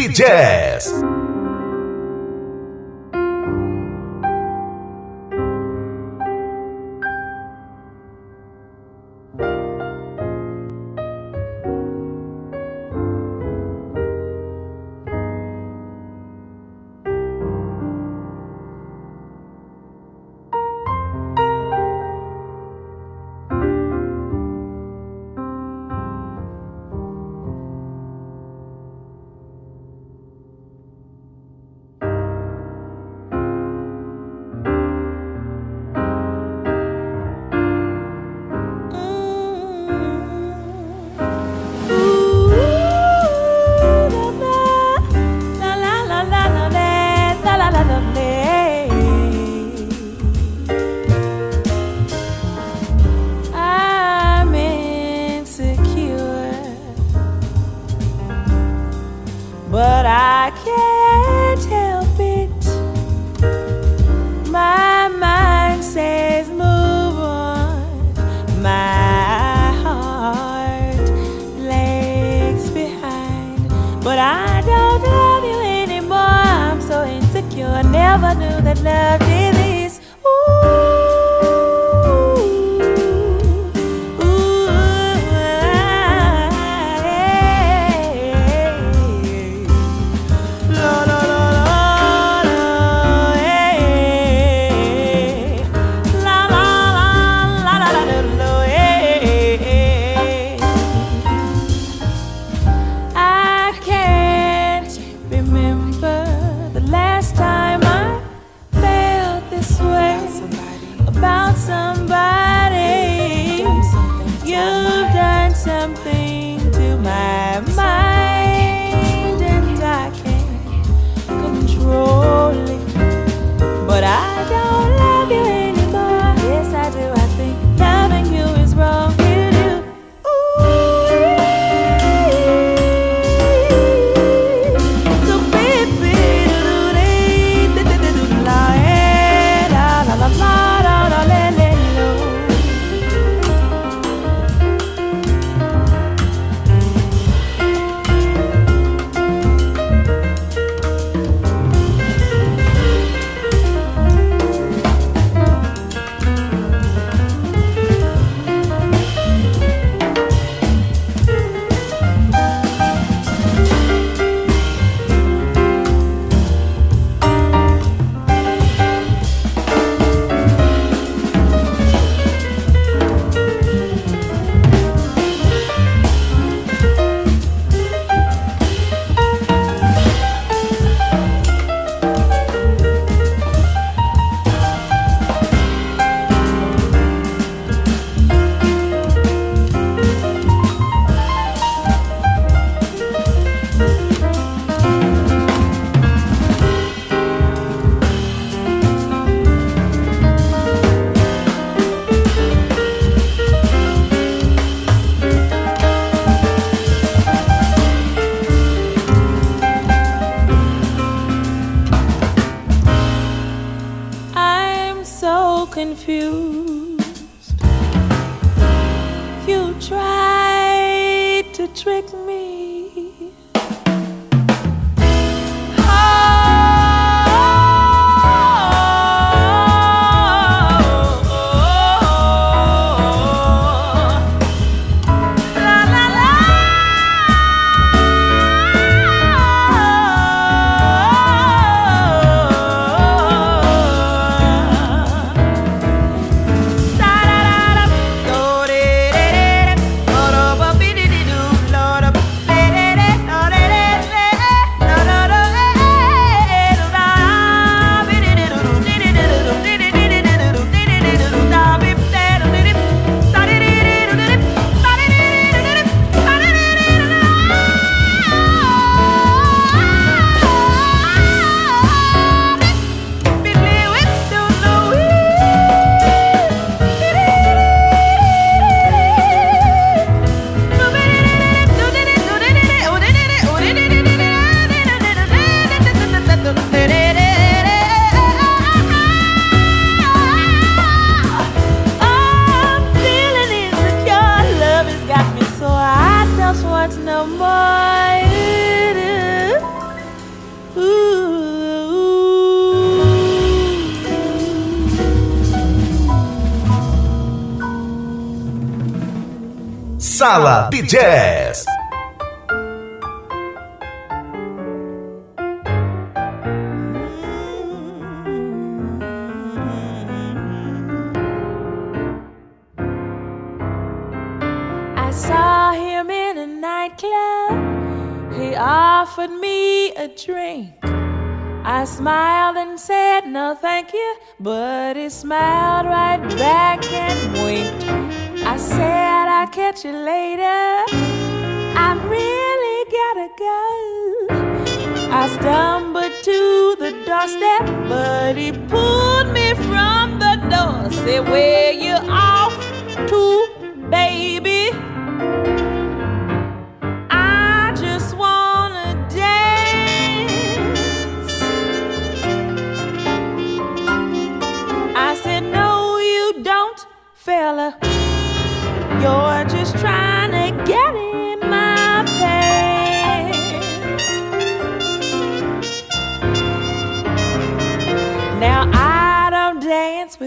Happy 0.00 0.14
Jazz. 0.14 0.69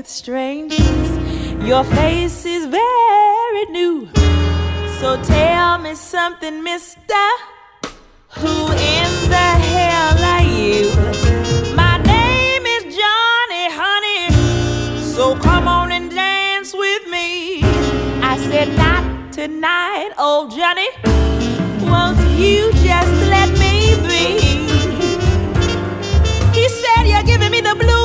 with 0.03 0.09
strangers. 0.09 1.09
Your 1.65 1.83
face 1.85 2.45
is 2.45 2.65
very 2.65 3.65
new. 3.69 4.09
So 4.99 5.21
tell 5.23 5.77
me 5.77 5.95
something, 5.95 6.61
mister. 6.61 7.25
Who 8.39 8.55
in 8.71 9.11
the 9.35 9.49
hell 9.71 10.17
are 10.35 10.47
you? 10.59 10.91
My 11.75 11.95
name 12.03 12.65
is 12.75 12.83
Johnny, 12.99 13.65
honey. 13.81 14.23
So 15.01 15.37
come 15.37 15.67
on 15.69 15.91
and 15.93 16.11
dance 16.11 16.73
with 16.73 17.03
me. 17.09 17.61
I 18.21 18.35
said, 18.49 18.75
not 18.75 19.31
tonight, 19.31 20.11
old 20.19 20.51
Johnny. 20.51 20.89
Won't 21.89 22.19
you 22.37 22.71
just 22.89 23.15
let 23.35 23.49
me 23.63 23.95
be? 24.09 24.25
He 26.59 26.67
said, 26.67 27.03
you're 27.05 27.23
giving 27.23 27.51
me 27.51 27.61
the 27.61 27.75
blues. 27.75 28.02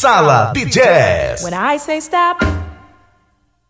Sala 0.00 0.52
de 0.54 0.64
Jazz. 0.64 1.44
When 1.44 1.52
I 1.52 1.76
say 1.76 2.00
stop, 2.00 2.42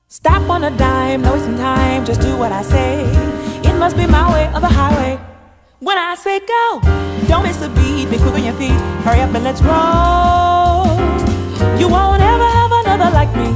stop 0.07 0.49
on 0.49 0.63
a 0.63 0.71
dime, 0.79 1.23
no 1.23 1.33
wasting 1.33 1.57
time, 1.57 2.07
just 2.07 2.21
do 2.21 2.37
what 2.37 2.53
I 2.53 2.63
say. 2.63 3.03
It 3.69 3.75
must 3.81 3.97
be 3.97 4.07
my 4.07 4.33
way 4.33 4.47
or 4.55 4.61
the 4.61 4.69
highway. 4.69 5.19
When 5.81 5.99
I 5.99 6.15
say 6.15 6.39
go, 6.39 6.81
don't 7.27 7.43
miss 7.43 7.61
a 7.63 7.69
beat, 7.71 8.09
be 8.11 8.17
quick 8.19 8.33
on 8.33 8.45
your 8.45 8.55
feet, 8.55 8.79
hurry 9.03 9.23
up 9.23 9.35
and 9.35 9.43
let's 9.43 9.61
roll. 9.61 10.87
You 11.81 11.89
won't 11.89 12.23
ever 12.23 12.49
have 12.59 12.71
another 12.85 13.11
like 13.11 13.35
me, 13.35 13.51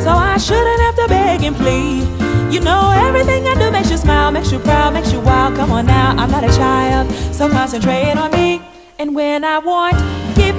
so 0.00 0.08
I 0.08 0.38
shouldn't 0.38 0.80
have 0.80 0.96
to 0.96 1.08
beg 1.08 1.42
and 1.42 1.54
plead. 1.56 2.08
You 2.50 2.60
know 2.60 2.90
everything 2.90 3.46
I 3.46 3.54
do 3.56 3.70
makes 3.70 3.90
you 3.90 3.98
smile, 3.98 4.30
makes 4.30 4.50
you 4.50 4.60
proud, 4.60 4.94
makes 4.94 5.12
you 5.12 5.20
wild. 5.20 5.56
Come 5.56 5.72
on 5.72 5.84
now, 5.84 6.16
I'm 6.16 6.30
not 6.30 6.42
a 6.42 6.56
child, 6.56 7.12
so 7.34 7.50
concentrate 7.50 8.16
on 8.16 8.30
me. 8.30 8.62
And 8.98 9.14
when 9.14 9.44
I 9.44 9.58
want, 9.58 9.94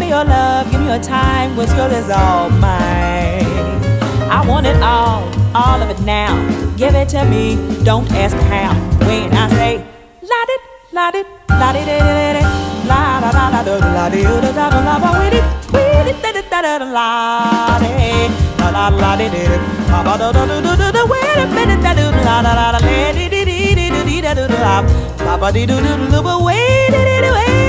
your 0.10 0.26
love, 0.26 0.72
give 0.72 0.82
me 0.82 0.88
your 0.88 1.00
time, 1.04 1.56
what's 1.56 1.72
yours 1.76 1.94
is 1.94 2.10
all 2.10 2.50
mine. 2.50 3.46
I 4.38 4.44
want 4.48 4.66
it 4.66 4.82
all, 4.82 5.22
all 5.54 5.82
of 5.82 5.90
it 5.90 6.00
now. 6.02 6.34
Give 6.78 6.96
it 6.96 7.10
to 7.10 7.24
me, 7.26 7.56
don't 7.84 8.10
ask 8.14 8.36
how. 8.50 8.74
When 9.06 9.32
I 9.34 9.48
say, 9.50 9.78
la 10.32 10.40
it, 10.56 10.62
la 10.92 11.10
it, 11.14 11.28
la 11.50 11.70
it, 11.78 12.44
la 12.90 13.20
la 13.20 13.30
la 13.30 13.50
la 13.50 13.62
la 13.62 13.78
la 13.78 14.08
la 14.08 14.08
la 14.08 14.70
la 14.70 14.80
la 14.82 14.98
la 14.98 15.20
with 15.20 15.34
it, 15.40 15.46
with 15.74 16.08
it, 16.08 16.22
da 16.24 16.32
da 16.32 16.42
da 16.42 16.78
da 16.80 16.86
la 16.86 17.78
la 17.78 18.90
la 18.90 18.90
la 18.90 19.16
di 19.16 19.30
di 19.30 19.44
ba 19.92 20.00
ba 20.06 20.18
da 20.18 20.32
da 20.32 20.46
da 20.46 20.76
da 20.76 20.92
da 20.92 21.04
wait 21.06 21.38
a 21.38 21.46
minute 21.56 21.82
da 21.86 21.94
da 21.94 22.06
la 22.26 22.42
la 22.42 22.54
la 22.54 22.72
la 22.74 22.80
di 22.80 23.30
di 23.30 23.44
di 23.46 23.76
di 23.78 23.90
di 23.94 24.02
di 24.10 24.22
da 24.22 24.34
da 24.34 24.46
da 24.48 24.76
ba 25.26 25.38
ba 25.42 25.52
di 25.52 25.66
do 25.66 25.78
do 25.86 25.94
do 26.12 26.22
but 26.22 26.42
wait 26.42 27.69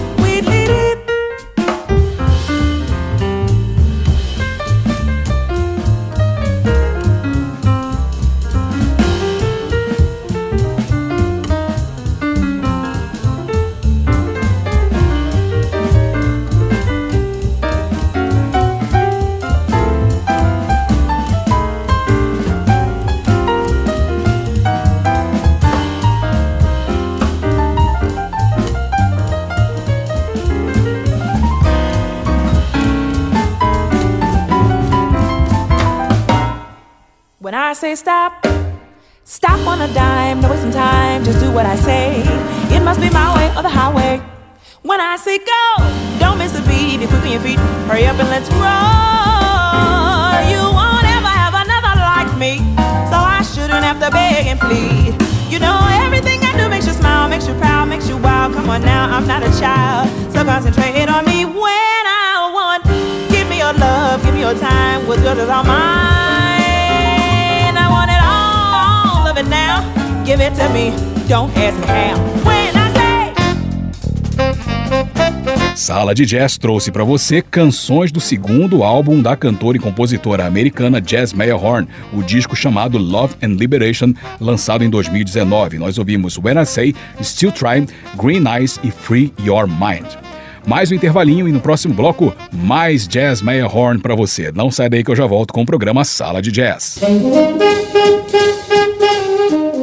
When 37.51 37.59
I 37.59 37.73
say 37.73 37.95
stop, 37.95 38.47
stop 39.25 39.59
on 39.67 39.81
a 39.81 39.93
dime, 39.93 40.39
no 40.39 40.49
wasting 40.49 40.71
time, 40.71 41.21
just 41.25 41.41
do 41.41 41.51
what 41.51 41.65
I 41.65 41.75
say. 41.75 42.23
It 42.73 42.79
must 42.79 43.01
be 43.01 43.09
my 43.09 43.27
way 43.35 43.51
or 43.57 43.61
the 43.61 43.67
highway. 43.67 44.23
When 44.83 45.01
I 45.01 45.17
say 45.17 45.37
go, 45.37 45.63
don't 46.17 46.37
miss 46.37 46.55
a 46.55 46.63
beat, 46.63 47.01
be 47.01 47.07
quick 47.07 47.19
on 47.27 47.31
your 47.35 47.41
feet, 47.41 47.59
hurry 47.91 48.05
up 48.07 48.15
and 48.23 48.29
let's 48.31 48.47
roll. 48.55 50.31
You 50.47 50.63
won't 50.63 51.03
ever 51.03 51.27
have 51.27 51.51
another 51.51 51.99
like 51.99 52.31
me, 52.39 52.63
so 53.11 53.19
I 53.19 53.43
shouldn't 53.43 53.83
have 53.83 53.99
to 53.99 54.09
beg 54.15 54.47
and 54.47 54.57
plead. 54.57 55.19
You 55.51 55.59
know 55.59 55.75
everything 56.07 56.39
I 56.47 56.55
do 56.55 56.69
makes 56.69 56.87
you 56.87 56.93
smile, 56.93 57.27
makes 57.27 57.49
you 57.49 57.53
proud, 57.55 57.89
makes 57.89 58.07
you 58.07 58.15
wild. 58.15 58.53
Come 58.53 58.69
on 58.69 58.81
now, 58.81 59.11
I'm 59.11 59.27
not 59.27 59.43
a 59.43 59.51
child, 59.59 60.07
so 60.31 60.45
concentrate 60.45 61.09
on 61.09 61.25
me 61.25 61.43
when 61.43 62.03
I 62.07 62.47
want. 62.55 62.85
Give 63.27 63.43
me 63.49 63.57
your 63.57 63.73
love, 63.73 64.23
give 64.23 64.35
me 64.35 64.39
your 64.39 64.55
time, 64.55 65.05
what's 65.05 65.21
yours 65.21 65.37
is 65.37 65.49
all 65.49 65.65
mine. 65.65 66.30
Of 69.31 69.37
it 69.39 69.47
now. 69.47 69.81
Give 70.25 70.41
it 70.41 70.53
to 70.55 70.69
me, 70.69 70.91
don't 71.27 71.55
ask 71.57 71.79
me 71.79 71.87
how. 71.87 72.17
When 72.43 72.75
I 72.75 72.91
say 72.93 73.11
Sala 75.75 76.13
de 76.13 76.25
Jazz 76.25 76.57
trouxe 76.57 76.91
para 76.91 77.03
você 77.03 77.41
canções 77.41 78.11
do 78.11 78.19
segundo 78.19 78.83
álbum 78.83 79.21
da 79.21 79.35
cantora 79.35 79.77
e 79.77 79.79
compositora 79.79 80.45
americana 80.45 81.01
Jazz 81.01 81.33
Horn, 81.33 81.87
o 82.13 82.21
disco 82.21 82.55
chamado 82.55 82.97
Love 82.97 83.35
and 83.41 83.55
Liberation, 83.57 84.13
lançado 84.39 84.83
em 84.83 84.89
2019. 84.89 85.79
Nós 85.79 85.97
ouvimos 85.97 86.37
When 86.37 86.61
I 86.61 86.65
Say, 86.65 86.93
Still 87.23 87.51
Trying, 87.51 87.87
Green 88.21 88.43
Eyes 88.47 88.79
e 88.83 88.91
Free 88.91 89.33
Your 89.43 89.65
Mind. 89.67 90.07
Mais 90.67 90.91
um 90.91 90.95
intervalinho 90.95 91.47
e 91.47 91.51
no 91.51 91.59
próximo 91.59 91.93
bloco, 91.93 92.35
mais 92.51 93.07
Jazz 93.07 93.41
Horn 93.41 93.99
para 93.99 94.13
você. 94.13 94.51
Não 94.51 94.69
sai 94.69 94.89
daí 94.89 95.03
que 95.03 95.09
eu 95.09 95.15
já 95.15 95.25
volto 95.25 95.53
com 95.53 95.63
o 95.63 95.65
programa 95.65 96.03
Sala 96.03 96.41
de 96.41 96.51
Jazz. 96.51 96.99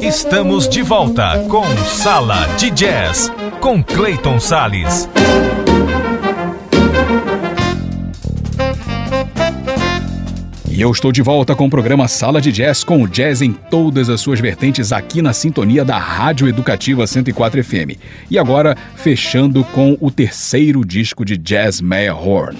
Estamos 0.08 0.66
de 0.66 0.80
volta 0.80 1.38
com 1.50 1.62
Sala 1.84 2.46
de 2.56 2.70
Jazz, 2.70 3.30
com 3.60 3.82
Clayton 3.82 4.40
Sales. 4.40 5.06
E 10.66 10.80
eu 10.80 10.90
estou 10.90 11.12
de 11.12 11.20
volta 11.20 11.54
com 11.54 11.66
o 11.66 11.70
programa 11.70 12.08
Sala 12.08 12.40
de 12.40 12.50
Jazz, 12.50 12.82
com 12.82 13.02
o 13.02 13.06
jazz 13.06 13.42
em 13.42 13.52
todas 13.52 14.08
as 14.08 14.22
suas 14.22 14.40
vertentes 14.40 14.94
aqui 14.94 15.20
na 15.20 15.34
sintonia 15.34 15.84
da 15.84 15.98
Rádio 15.98 16.48
Educativa 16.48 17.06
104 17.06 17.62
FM. 17.62 18.00
E 18.30 18.38
agora, 18.38 18.74
fechando 18.96 19.62
com 19.62 19.98
o 20.00 20.10
terceiro 20.10 20.86
disco 20.86 21.22
de 21.22 21.36
Jazz 21.36 21.82
Horn. 21.82 22.56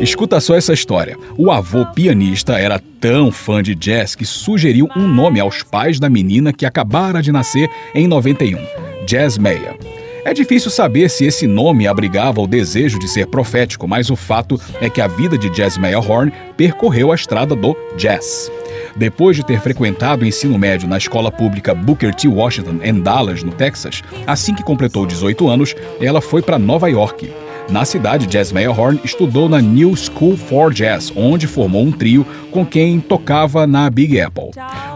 Escuta 0.00 0.38
só 0.40 0.54
essa 0.54 0.74
história. 0.74 1.16
O 1.38 1.50
avô 1.50 1.86
pianista 1.86 2.58
era 2.58 2.78
tão 3.00 3.32
fã 3.32 3.62
de 3.62 3.74
jazz 3.74 4.14
que 4.14 4.26
sugeriu 4.26 4.88
um 4.94 5.08
nome 5.08 5.40
aos 5.40 5.62
pais 5.62 5.98
da 5.98 6.10
menina 6.10 6.52
que 6.52 6.66
acabara 6.66 7.22
de 7.22 7.32
nascer 7.32 7.70
em 7.94 8.06
91, 8.06 8.58
Jazz 9.06 9.38
Meia. 9.38 9.74
É 10.22 10.34
difícil 10.34 10.70
saber 10.70 11.08
se 11.08 11.24
esse 11.24 11.46
nome 11.46 11.86
abrigava 11.86 12.42
o 12.42 12.46
desejo 12.46 12.98
de 12.98 13.08
ser 13.08 13.26
profético, 13.28 13.88
mas 13.88 14.10
o 14.10 14.16
fato 14.16 14.60
é 14.80 14.90
que 14.90 15.00
a 15.00 15.06
vida 15.06 15.38
de 15.38 15.48
Jazz 15.48 15.78
Horn 15.78 16.32
percorreu 16.56 17.10
a 17.10 17.14
estrada 17.14 17.54
do 17.54 17.74
jazz. 17.96 18.50
Depois 18.96 19.36
de 19.36 19.46
ter 19.46 19.60
frequentado 19.60 20.24
o 20.24 20.26
ensino 20.26 20.58
médio 20.58 20.88
na 20.88 20.98
escola 20.98 21.30
pública 21.30 21.74
Booker 21.74 22.14
T. 22.14 22.28
Washington 22.28 22.80
em 22.82 23.00
Dallas, 23.00 23.42
no 23.42 23.52
Texas, 23.52 24.02
assim 24.26 24.54
que 24.54 24.62
completou 24.62 25.06
18 25.06 25.48
anos, 25.48 25.74
ela 26.00 26.20
foi 26.20 26.42
para 26.42 26.58
Nova 26.58 26.88
York. 26.90 27.30
Na 27.68 27.84
cidade, 27.84 28.26
Jazz 28.26 28.52
Horn 28.52 29.00
estudou 29.02 29.48
na 29.48 29.60
New 29.60 29.94
School 29.96 30.36
for 30.36 30.72
Jazz, 30.72 31.12
onde 31.16 31.48
formou 31.48 31.82
um 31.82 31.90
trio 31.90 32.24
com 32.52 32.64
quem 32.64 33.00
tocava 33.00 33.66
na 33.66 33.90
Big 33.90 34.20
Apple. 34.20 34.50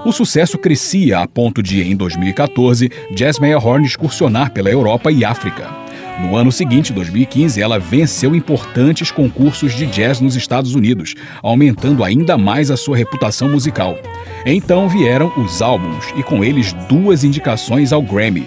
O 0.04 0.12
sucesso 0.12 0.56
crescia 0.56 1.18
a 1.18 1.26
ponto 1.26 1.62
de, 1.62 1.82
em 1.82 1.96
2014, 1.96 2.88
Jazz 3.12 3.38
Horn 3.38 3.84
excursionar 3.84 4.52
pela 4.52 4.70
Europa 4.70 5.10
e 5.10 5.24
África. 5.24 5.68
No 6.20 6.36
ano 6.36 6.52
seguinte, 6.52 6.92
2015, 6.92 7.60
ela 7.60 7.78
venceu 7.78 8.36
importantes 8.36 9.10
concursos 9.10 9.72
de 9.72 9.86
jazz 9.86 10.20
nos 10.20 10.36
Estados 10.36 10.74
Unidos, 10.74 11.14
aumentando 11.42 12.04
ainda 12.04 12.38
mais 12.38 12.70
a 12.70 12.76
sua 12.76 12.96
reputação 12.96 13.48
musical. 13.48 13.98
Então 14.46 14.88
vieram 14.88 15.32
os 15.36 15.60
álbuns 15.60 16.04
e 16.16 16.22
com 16.22 16.44
eles 16.44 16.72
duas 16.88 17.24
indicações 17.24 17.92
ao 17.92 18.02
Grammy. 18.02 18.46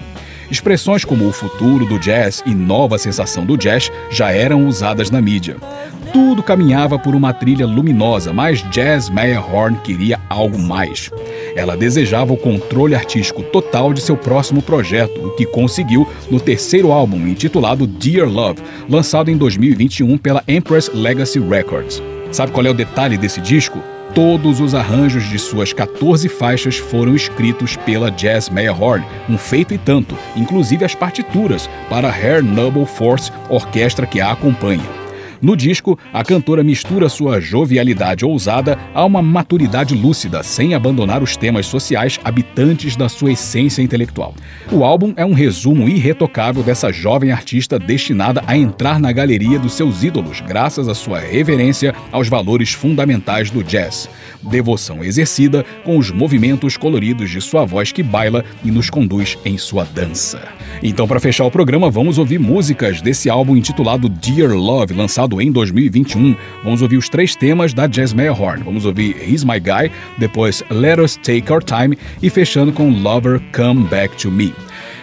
Expressões 0.53 1.03
como 1.03 1.27
o 1.27 1.31
futuro 1.31 1.83
do 1.83 1.97
jazz 1.97 2.43
e 2.45 2.53
nova 2.53 2.99
sensação 2.99 3.43
do 3.43 3.57
jazz 3.57 3.91
já 4.11 4.29
eram 4.31 4.67
usadas 4.67 5.09
na 5.09 5.19
mídia. 5.19 5.57
Tudo 6.13 6.43
caminhava 6.43 6.99
por 6.99 7.15
uma 7.15 7.33
trilha 7.33 7.65
luminosa, 7.65 8.31
mas 8.31 8.61
Jazz 8.69 9.09
Horn 9.51 9.79
queria 9.83 10.21
algo 10.29 10.59
mais. 10.59 11.09
Ela 11.55 11.75
desejava 11.75 12.33
o 12.33 12.37
controle 12.37 12.93
artístico 12.93 13.41
total 13.41 13.93
de 13.93 14.01
seu 14.01 14.15
próximo 14.15 14.61
projeto, 14.61 15.25
o 15.25 15.31
que 15.31 15.47
conseguiu 15.47 16.07
no 16.29 16.39
terceiro 16.39 16.91
álbum, 16.91 17.27
intitulado 17.27 17.87
Dear 17.87 18.29
Love, 18.29 18.61
lançado 18.87 19.31
em 19.31 19.37
2021 19.37 20.19
pela 20.19 20.43
Empress 20.47 20.91
Legacy 20.93 21.39
Records. 21.39 21.99
Sabe 22.31 22.51
qual 22.51 22.63
é 22.63 22.69
o 22.69 22.75
detalhe 22.75 23.17
desse 23.17 23.41
disco? 23.41 23.79
Todos 24.13 24.59
os 24.59 24.75
arranjos 24.75 25.27
de 25.27 25.39
suas 25.39 25.73
14 25.73 26.29
faixas 26.29 26.77
foram 26.77 27.15
escritos 27.15 27.75
pela 27.77 28.11
Jazz 28.11 28.47
Horn, 28.79 29.03
um 29.27 29.39
feito 29.39 29.73
e 29.73 29.77
tanto, 29.79 30.15
inclusive 30.35 30.85
as 30.85 30.93
partituras 30.93 31.67
para 31.89 32.11
Hair 32.11 32.43
Noble 32.43 32.85
Force, 32.85 33.31
orquestra 33.49 34.05
que 34.05 34.21
a 34.21 34.31
acompanha. 34.31 35.02
No 35.43 35.57
disco, 35.57 35.99
a 36.13 36.23
cantora 36.23 36.63
mistura 36.63 37.09
sua 37.09 37.41
jovialidade 37.41 38.23
ousada 38.23 38.79
a 38.93 39.03
uma 39.03 39.21
maturidade 39.21 39.93
lúcida, 39.93 40.41
sem 40.41 40.73
abandonar 40.73 41.21
os 41.21 41.35
temas 41.35 41.65
sociais 41.65 42.17
habitantes 42.23 42.95
da 42.95 43.09
sua 43.09 43.33
essência 43.33 43.81
intelectual. 43.81 44.33
O 44.71 44.85
álbum 44.85 45.13
é 45.17 45.25
um 45.25 45.33
resumo 45.33 45.89
irretocável 45.89 46.63
dessa 46.63 46.93
jovem 46.93 47.29
artista 47.29 47.77
destinada 47.77 48.41
a 48.47 48.55
entrar 48.55 49.01
na 49.01 49.11
galeria 49.11 49.59
dos 49.59 49.73
seus 49.73 50.01
ídolos, 50.01 50.39
graças 50.39 50.87
à 50.87 50.95
sua 50.95 51.19
reverência 51.19 51.93
aos 52.09 52.29
valores 52.29 52.71
fundamentais 52.71 53.51
do 53.51 53.61
jazz. 53.61 54.09
Devoção 54.41 55.03
exercida 55.03 55.65
com 55.83 55.97
os 55.97 56.09
movimentos 56.09 56.77
coloridos 56.77 57.29
de 57.29 57.41
sua 57.41 57.65
voz 57.65 57.91
que 57.91 58.01
baila 58.01 58.45
e 58.63 58.71
nos 58.71 58.89
conduz 58.89 59.37
em 59.43 59.57
sua 59.57 59.83
dança. 59.83 60.39
Então, 60.81 61.05
para 61.05 61.19
fechar 61.19 61.43
o 61.43 61.51
programa, 61.51 61.89
vamos 61.89 62.17
ouvir 62.17 62.39
músicas 62.39 63.01
desse 63.01 63.29
álbum 63.29 63.57
intitulado 63.57 64.07
Dear 64.07 64.53
Love, 64.53 64.93
lançado 64.93 65.32
em 65.41 65.51
2021. 65.51 66.35
Vamos 66.63 66.81
ouvir 66.81 66.97
os 66.97 67.09
três 67.09 67.35
temas 67.35 67.73
da 67.73 67.89
Jasmine 67.89 68.29
Horn. 68.29 68.63
Vamos 68.63 68.85
ouvir 68.85 69.15
He's 69.21 69.43
My 69.43 69.59
Guy, 69.59 69.91
depois 70.17 70.63
Let 70.69 70.99
Us 70.99 71.15
Take 71.17 71.51
Our 71.51 71.63
Time 71.63 71.97
e 72.21 72.29
fechando 72.29 72.71
com 72.71 72.89
Lover 72.89 73.41
Come 73.55 73.87
Back 73.87 74.15
to 74.17 74.31
Me. 74.31 74.53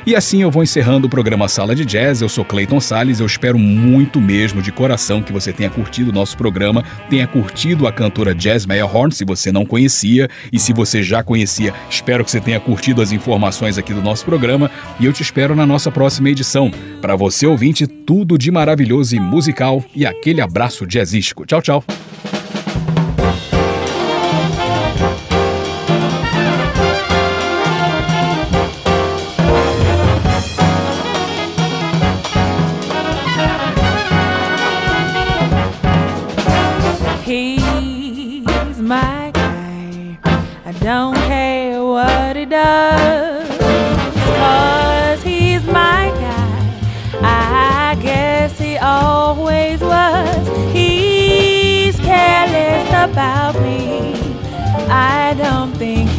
E 0.06 0.16
assim 0.16 0.42
eu 0.42 0.50
vou 0.50 0.62
encerrando 0.62 1.06
o 1.06 1.10
programa 1.10 1.48
Sala 1.48 1.74
de 1.74 1.84
Jazz. 1.84 2.22
Eu 2.22 2.28
sou 2.28 2.44
Clayton 2.44 2.80
Sales. 2.80 3.20
Eu 3.20 3.26
espero 3.26 3.58
muito 3.58 4.20
mesmo, 4.20 4.62
de 4.62 4.72
coração, 4.72 5.22
que 5.22 5.32
você 5.32 5.52
tenha 5.52 5.68
curtido 5.68 6.10
o 6.10 6.14
nosso 6.14 6.36
programa, 6.36 6.84
tenha 7.08 7.26
curtido 7.26 7.86
a 7.86 7.92
cantora 7.92 8.34
Jazz 8.34 8.66
Horn, 8.92 9.14
se 9.14 9.24
você 9.24 9.52
não 9.52 9.66
conhecia. 9.66 10.28
E 10.52 10.58
se 10.58 10.72
você 10.72 11.02
já 11.02 11.22
conhecia, 11.22 11.74
espero 11.88 12.24
que 12.24 12.30
você 12.30 12.40
tenha 12.40 12.58
curtido 12.58 13.02
as 13.02 13.12
informações 13.12 13.78
aqui 13.78 13.92
do 13.92 14.02
nosso 14.02 14.24
programa. 14.24 14.70
E 14.98 15.06
eu 15.06 15.12
te 15.12 15.22
espero 15.22 15.54
na 15.54 15.66
nossa 15.66 15.90
próxima 15.90 16.30
edição. 16.30 16.70
Para 17.00 17.16
você 17.16 17.46
ouvinte, 17.46 17.86
tudo 17.86 18.38
de 18.38 18.50
maravilhoso 18.50 19.14
e 19.14 19.20
musical. 19.20 19.84
E 19.94 20.06
aquele 20.06 20.40
abraço 20.40 20.86
jazzístico. 20.86 21.44
Tchau, 21.44 21.60
tchau. 21.60 21.99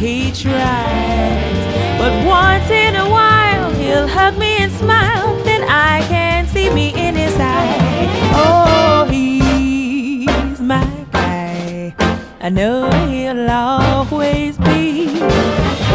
He 0.02 0.32
tries. 0.32 1.62
But 1.96 2.12
once 2.26 2.68
in 2.70 2.96
a 2.96 3.08
while, 3.08 3.70
he'll 3.74 4.08
hug 4.08 4.36
me 4.36 4.56
and 4.58 4.72
smile. 4.72 5.40
Then 5.44 5.62
I 5.62 6.04
can 6.08 6.48
see 6.48 6.70
me 6.70 6.88
in 6.88 7.14
his 7.14 7.36
eyes. 7.38 8.08
Oh, 8.34 9.06
he's 9.08 10.60
my 10.60 10.84
guy. 11.12 11.94
I 12.40 12.48
know 12.48 12.90
he'll 13.10 13.48
always 13.48 14.58
be. 14.58 15.20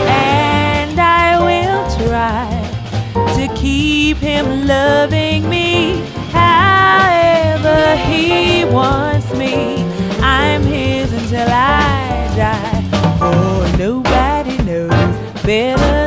And 0.07 0.97
I 0.97 1.37
will 1.49 1.83
try 2.07 2.47
to 3.35 3.53
keep 3.55 4.17
him 4.19 4.65
loving 4.65 5.49
me 5.49 5.99
however 6.31 7.97
he 8.09 8.63
wants 8.63 9.33
me. 9.33 9.83
I'm 10.21 10.61
his 10.61 11.11
until 11.11 11.49
I 11.49 12.33
die. 12.37 12.76
Oh, 13.29 13.75
nobody 13.77 14.57
knows 14.63 14.89
better 15.43 16.06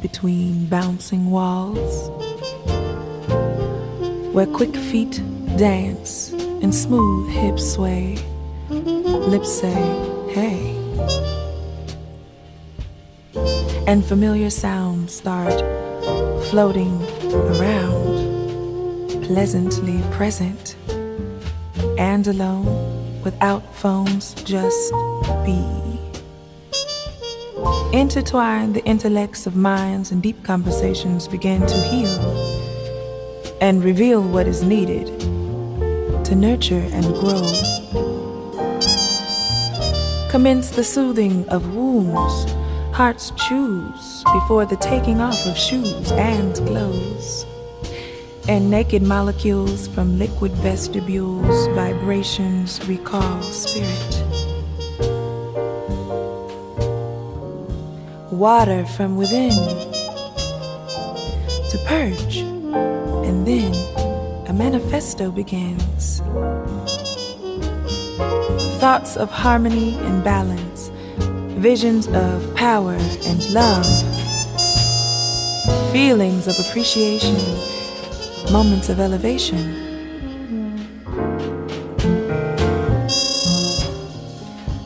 between 0.00 0.66
bouncing 0.66 1.30
walls, 1.30 2.10
where 4.34 4.46
quick 4.46 4.74
feet 4.74 5.22
dance 5.56 6.32
and 6.32 6.74
smooth 6.74 7.30
hips 7.30 7.72
sway, 7.74 8.18
lips 8.68 9.60
say, 9.60 9.82
hey. 10.30 10.76
And 13.86 14.04
familiar 14.04 14.50
sounds 14.50 15.14
start 15.14 15.60
floating 16.50 17.00
around, 17.32 19.22
pleasantly 19.24 20.02
present 20.10 20.74
and 21.96 22.26
alone, 22.26 23.22
without 23.22 23.62
phones, 23.76 24.34
just 24.42 24.92
be. 25.44 25.81
Intertwine 27.92 28.72
the 28.72 28.82
intellects 28.86 29.46
of 29.46 29.54
minds 29.54 30.12
and 30.12 30.22
deep 30.22 30.42
conversations 30.44 31.28
begin 31.28 31.60
to 31.66 31.82
heal 31.90 33.58
and 33.60 33.84
reveal 33.84 34.22
what 34.22 34.46
is 34.46 34.62
needed 34.62 35.06
to 36.24 36.34
nurture 36.34 36.88
and 36.90 37.04
grow. 37.04 37.42
Commence 40.30 40.70
the 40.70 40.82
soothing 40.82 41.46
of 41.50 41.74
wounds, 41.74 42.50
hearts 42.96 43.30
choose 43.36 44.24
before 44.32 44.64
the 44.64 44.76
taking 44.76 45.20
off 45.20 45.44
of 45.44 45.58
shoes 45.58 46.10
and 46.12 46.54
clothes. 46.66 47.44
And 48.48 48.70
naked 48.70 49.02
molecules 49.02 49.86
from 49.88 50.18
liquid 50.18 50.52
vestibules, 50.52 51.66
vibrations 51.74 52.82
recall 52.88 53.42
spirit. 53.42 54.21
Water 58.42 58.84
from 58.84 59.16
within 59.16 59.52
to 61.70 61.78
purge, 61.86 62.38
and 62.38 63.46
then 63.46 63.72
a 64.48 64.52
manifesto 64.52 65.30
begins. 65.30 66.18
Thoughts 68.80 69.16
of 69.16 69.30
harmony 69.30 69.96
and 69.98 70.24
balance, 70.24 70.90
visions 71.68 72.08
of 72.08 72.52
power 72.56 72.96
and 73.28 73.50
love, 73.52 73.86
feelings 75.92 76.48
of 76.48 76.58
appreciation, 76.66 77.38
moments 78.50 78.88
of 78.88 78.98
elevation. 78.98 79.62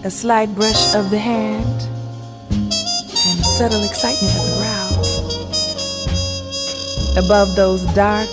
A 0.05 0.11
slight 0.11 0.55
brush 0.55 0.95
of 0.95 1.09
the 1.09 1.19
hand 1.19 1.96
subtle 3.57 3.83
excitement 3.85 4.37
of 4.37 4.43
the 4.45 4.53
brow. 4.59 4.87
Above 7.25 7.57
those 7.57 7.85
dark, 7.95 8.29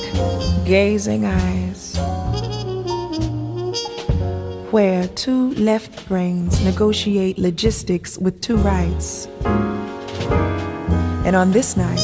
gazing 0.65 1.23
eyes, 1.23 1.95
where 4.71 5.07
two 5.15 5.53
left 5.53 6.05
brains 6.09 6.61
negotiate 6.65 7.37
logistics 7.37 8.17
with 8.17 8.41
two 8.41 8.57
rights. 8.57 9.29
And 11.25 11.37
on 11.37 11.51
this 11.53 11.77
night, 11.77 12.01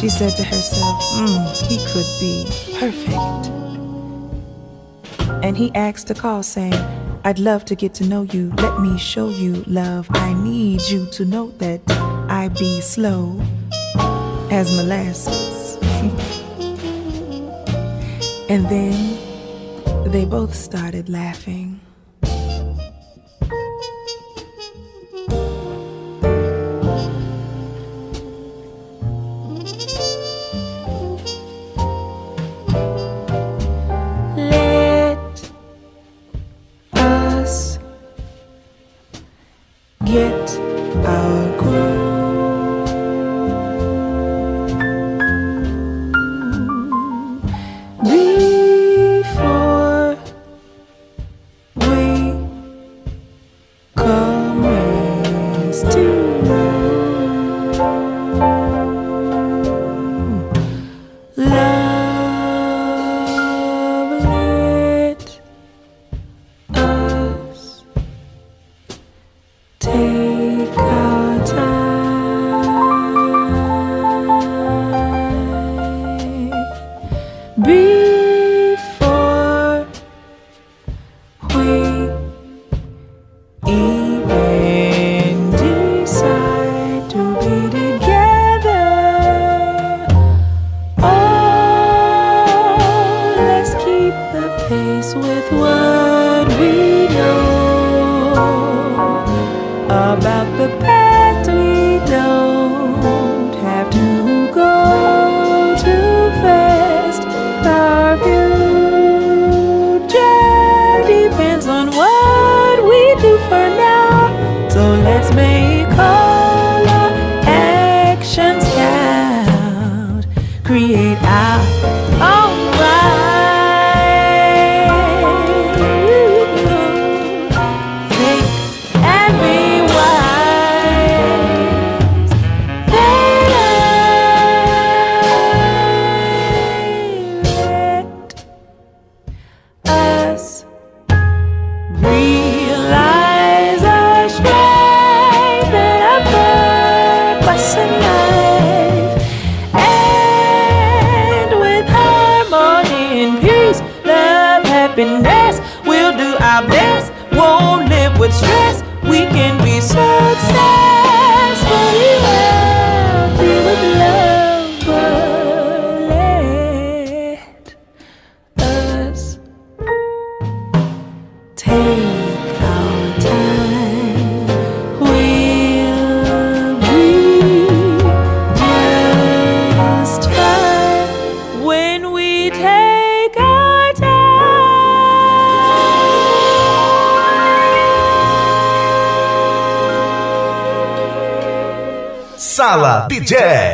she 0.00 0.08
said 0.08 0.34
to 0.38 0.44
herself, 0.44 1.02
mm, 1.12 1.68
he 1.68 1.76
could 1.92 2.08
be 2.18 2.46
perfect. 2.78 3.50
And 5.44 5.58
he 5.58 5.70
asked 5.74 6.06
to 6.06 6.14
call, 6.14 6.42
saying, 6.42 6.72
I'd 7.24 7.38
love 7.38 7.64
to 7.66 7.74
get 7.74 7.94
to 7.94 8.04
know 8.04 8.22
you. 8.22 8.52
Let 8.58 8.80
me 8.80 8.98
show 8.98 9.28
you 9.28 9.64
love. 9.66 10.06
I 10.10 10.34
need 10.34 10.82
you 10.82 11.06
to 11.06 11.24
know 11.24 11.50
that 11.58 11.80
I 12.30 12.48
be 12.48 12.80
slow 12.80 13.40
as 14.50 14.74
molasses. 14.76 15.76
and 18.48 18.64
then 18.66 20.10
they 20.10 20.24
both 20.24 20.54
started 20.54 21.08
laughing. 21.08 21.80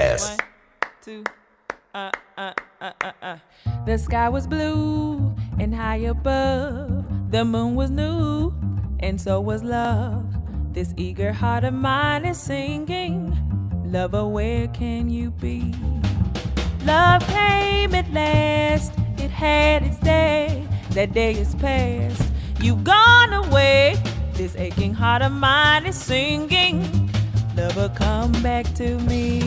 De 0.05 0.11
Jazz. 0.11 0.37
Uh, 1.95 2.11
uh, 2.37 2.53
uh, 2.81 2.93
uh, 3.01 3.13
uh. 3.23 3.39
the 3.87 3.97
sky 3.97 4.29
was 4.29 4.47
blue 4.47 5.35
and 5.59 5.75
high 5.75 5.97
above. 5.97 7.05
The 7.31 7.45
moon 7.45 7.75
was 7.75 7.91
new 7.91 8.53
and 9.01 9.21
so 9.21 9.41
was 9.41 9.63
love. 9.63 10.25
This 10.73 10.93
eager 10.97 11.33
heart 11.33 11.65
of 11.65 11.75
mine 11.75 12.25
is 12.25 12.39
singing. 12.39 13.33
Lover, 13.87 14.27
where 14.27 14.67
can 14.69 15.09
you 15.09 15.31
be? 15.31 15.73
Love 16.85 17.27
came 17.29 17.95
at 17.95 18.13
last, 18.13 18.93
it 19.19 19.31
had 19.31 19.85
its 19.85 19.99
day. 19.99 20.67
That 20.91 21.13
day 21.13 21.33
is 21.33 21.55
past, 21.55 22.23
you've 22.61 22.85
gone 22.85 23.33
away. 23.33 23.97
This 24.33 24.57
aching 24.57 24.95
heart 24.95 25.23
of 25.23 25.31
mine 25.33 25.87
is 25.87 25.97
singing 25.97 27.05
Lover, 27.57 27.89
come 27.95 28.33
back 28.43 28.67
to 28.75 28.99
me. 29.01 29.41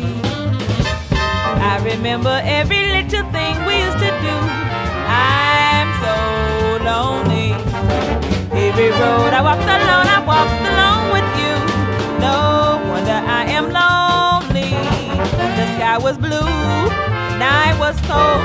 I 1.71 1.79
remember 1.83 2.41
every 2.43 2.83
little 2.95 3.25
thing 3.31 3.55
we 3.65 3.75
used 3.85 3.99
to 3.99 4.11
do. 4.27 4.35
I'm 5.07 5.87
so 6.03 6.15
lonely. 6.83 7.53
Every 8.51 8.89
road 8.89 9.31
I 9.33 9.41
walked 9.41 9.63
alone, 9.63 10.07
I 10.17 10.19
walked 10.31 10.61
alone 10.71 11.05
with 11.15 11.29
you. 11.41 11.55
No 12.19 12.81
wonder 12.89 13.19
I 13.39 13.43
am 13.57 13.65
lonely. 13.79 14.71
The 15.57 15.65
sky 15.75 15.97
was 15.97 16.17
blue, 16.17 16.49
night 17.37 17.75
was 17.79 17.95
cold, 18.09 18.43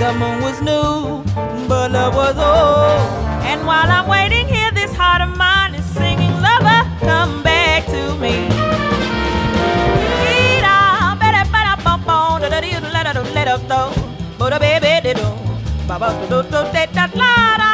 the 0.00 0.12
moon 0.20 0.42
was 0.42 0.60
new, 0.60 1.24
but 1.68 1.92
love 1.92 2.14
was 2.14 2.36
old. 2.36 3.24
And 3.44 3.66
while 3.66 3.90
I'm 3.90 4.08
waiting 4.08 4.46
here, 4.46 4.70
this 4.72 4.92
heart 4.92 5.22
of 5.22 5.36
mine 5.36 5.74
is 5.74 5.84
singing, 5.84 6.32
lover, 6.40 6.80
come 7.00 7.42
back 7.42 7.86
to 7.86 8.14
me. 8.16 8.63
Let 13.44 13.60
up 13.60 13.68
though. 13.68 13.92
But 14.38 14.52
a 14.54 14.58
baby 14.58 14.92
did 15.04 15.16
do. 15.16 15.28
Baba 15.86 16.08
do 16.30 16.42
do 16.52 16.60
de 16.74 16.82
da 16.96 17.04
la 17.20 17.32
da. 17.62 17.72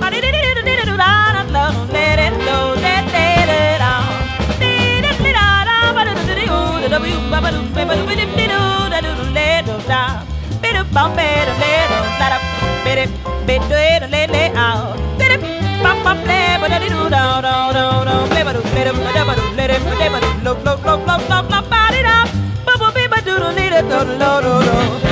Ba 0.00 0.06
di 0.10 0.18
di 0.24 0.30
di 0.34 0.40
di 0.56 0.62
di 0.68 0.84
do 0.88 0.96
da 1.02 1.10
da 1.54 1.64
Let 1.94 2.18
it 2.26 2.34
go. 2.46 2.56
Let 2.84 3.04
let 3.14 3.50
it 3.58 3.82
out. 3.90 4.10
Di 4.60 4.70
di 5.04 5.10
di 5.22 5.30
da 5.38 5.46
da. 5.68 5.76
Ba 5.96 6.02
do 6.06 6.12
do 6.18 6.34
di 6.38 6.44
do 6.50 6.58
da 6.82 6.88
da. 6.94 6.98
Ba 7.32 7.38
ba 7.44 7.50
do 7.54 7.60
ba 7.74 7.82
ba 7.88 7.94
do 7.98 8.02
di 8.10 8.26
di 8.38 8.46
do 8.52 8.62
da 8.92 8.98
do 9.04 9.10
do 9.18 9.24
let 9.38 9.62
do 9.68 9.74
da. 9.90 10.02
Be 10.62 10.68
do 10.74 10.82
bum 10.94 11.10
be 11.16 11.28
do 11.46 11.52
le 11.62 11.72
do 11.90 11.98
da 12.20 12.26
da. 12.32 12.38
Be 12.84 12.92
di 12.98 13.04
be 13.46 13.54
do 13.70 13.76
it 13.90 14.02
let 14.12 14.30
let 14.34 14.56
out. 14.56 14.98
Be 15.18 15.26
di 15.30 15.36
bum 15.84 15.96
bum 16.04 16.18
le 16.30 16.40
ba 16.60 16.66
da 16.72 16.78
di 16.82 16.88
do 16.94 17.00
da 17.14 17.22
da 17.46 17.54
da 17.76 17.84
da. 18.08 18.14
Be 18.34 18.40
ba 18.46 18.52
do 18.56 18.60
le 18.74 18.82
do 18.86 18.92
ba 19.06 19.10
da 19.16 19.22
ba 19.28 19.34
do 19.38 19.44
let 19.58 19.70
it 19.70 19.82
ba 19.86 19.94
da 20.02 20.06
ba 20.14 20.18
do 20.24 20.30
lo 20.44 20.52
lo 20.66 20.74
lo 20.86 20.94
lo 20.98 21.14
lo 21.30 21.38
lo 21.52 21.60
ba 21.70 21.82
di 21.94 22.00
da. 22.08 22.16
Ba 22.66 22.74
ba 22.80 22.88
be 22.96 23.04
ba 23.12 23.18
do 23.26 23.34
do 23.42 23.48
need 23.58 23.74
it 23.78 23.86
do 23.90 23.98
lo 24.20 24.32
lo 24.46 25.11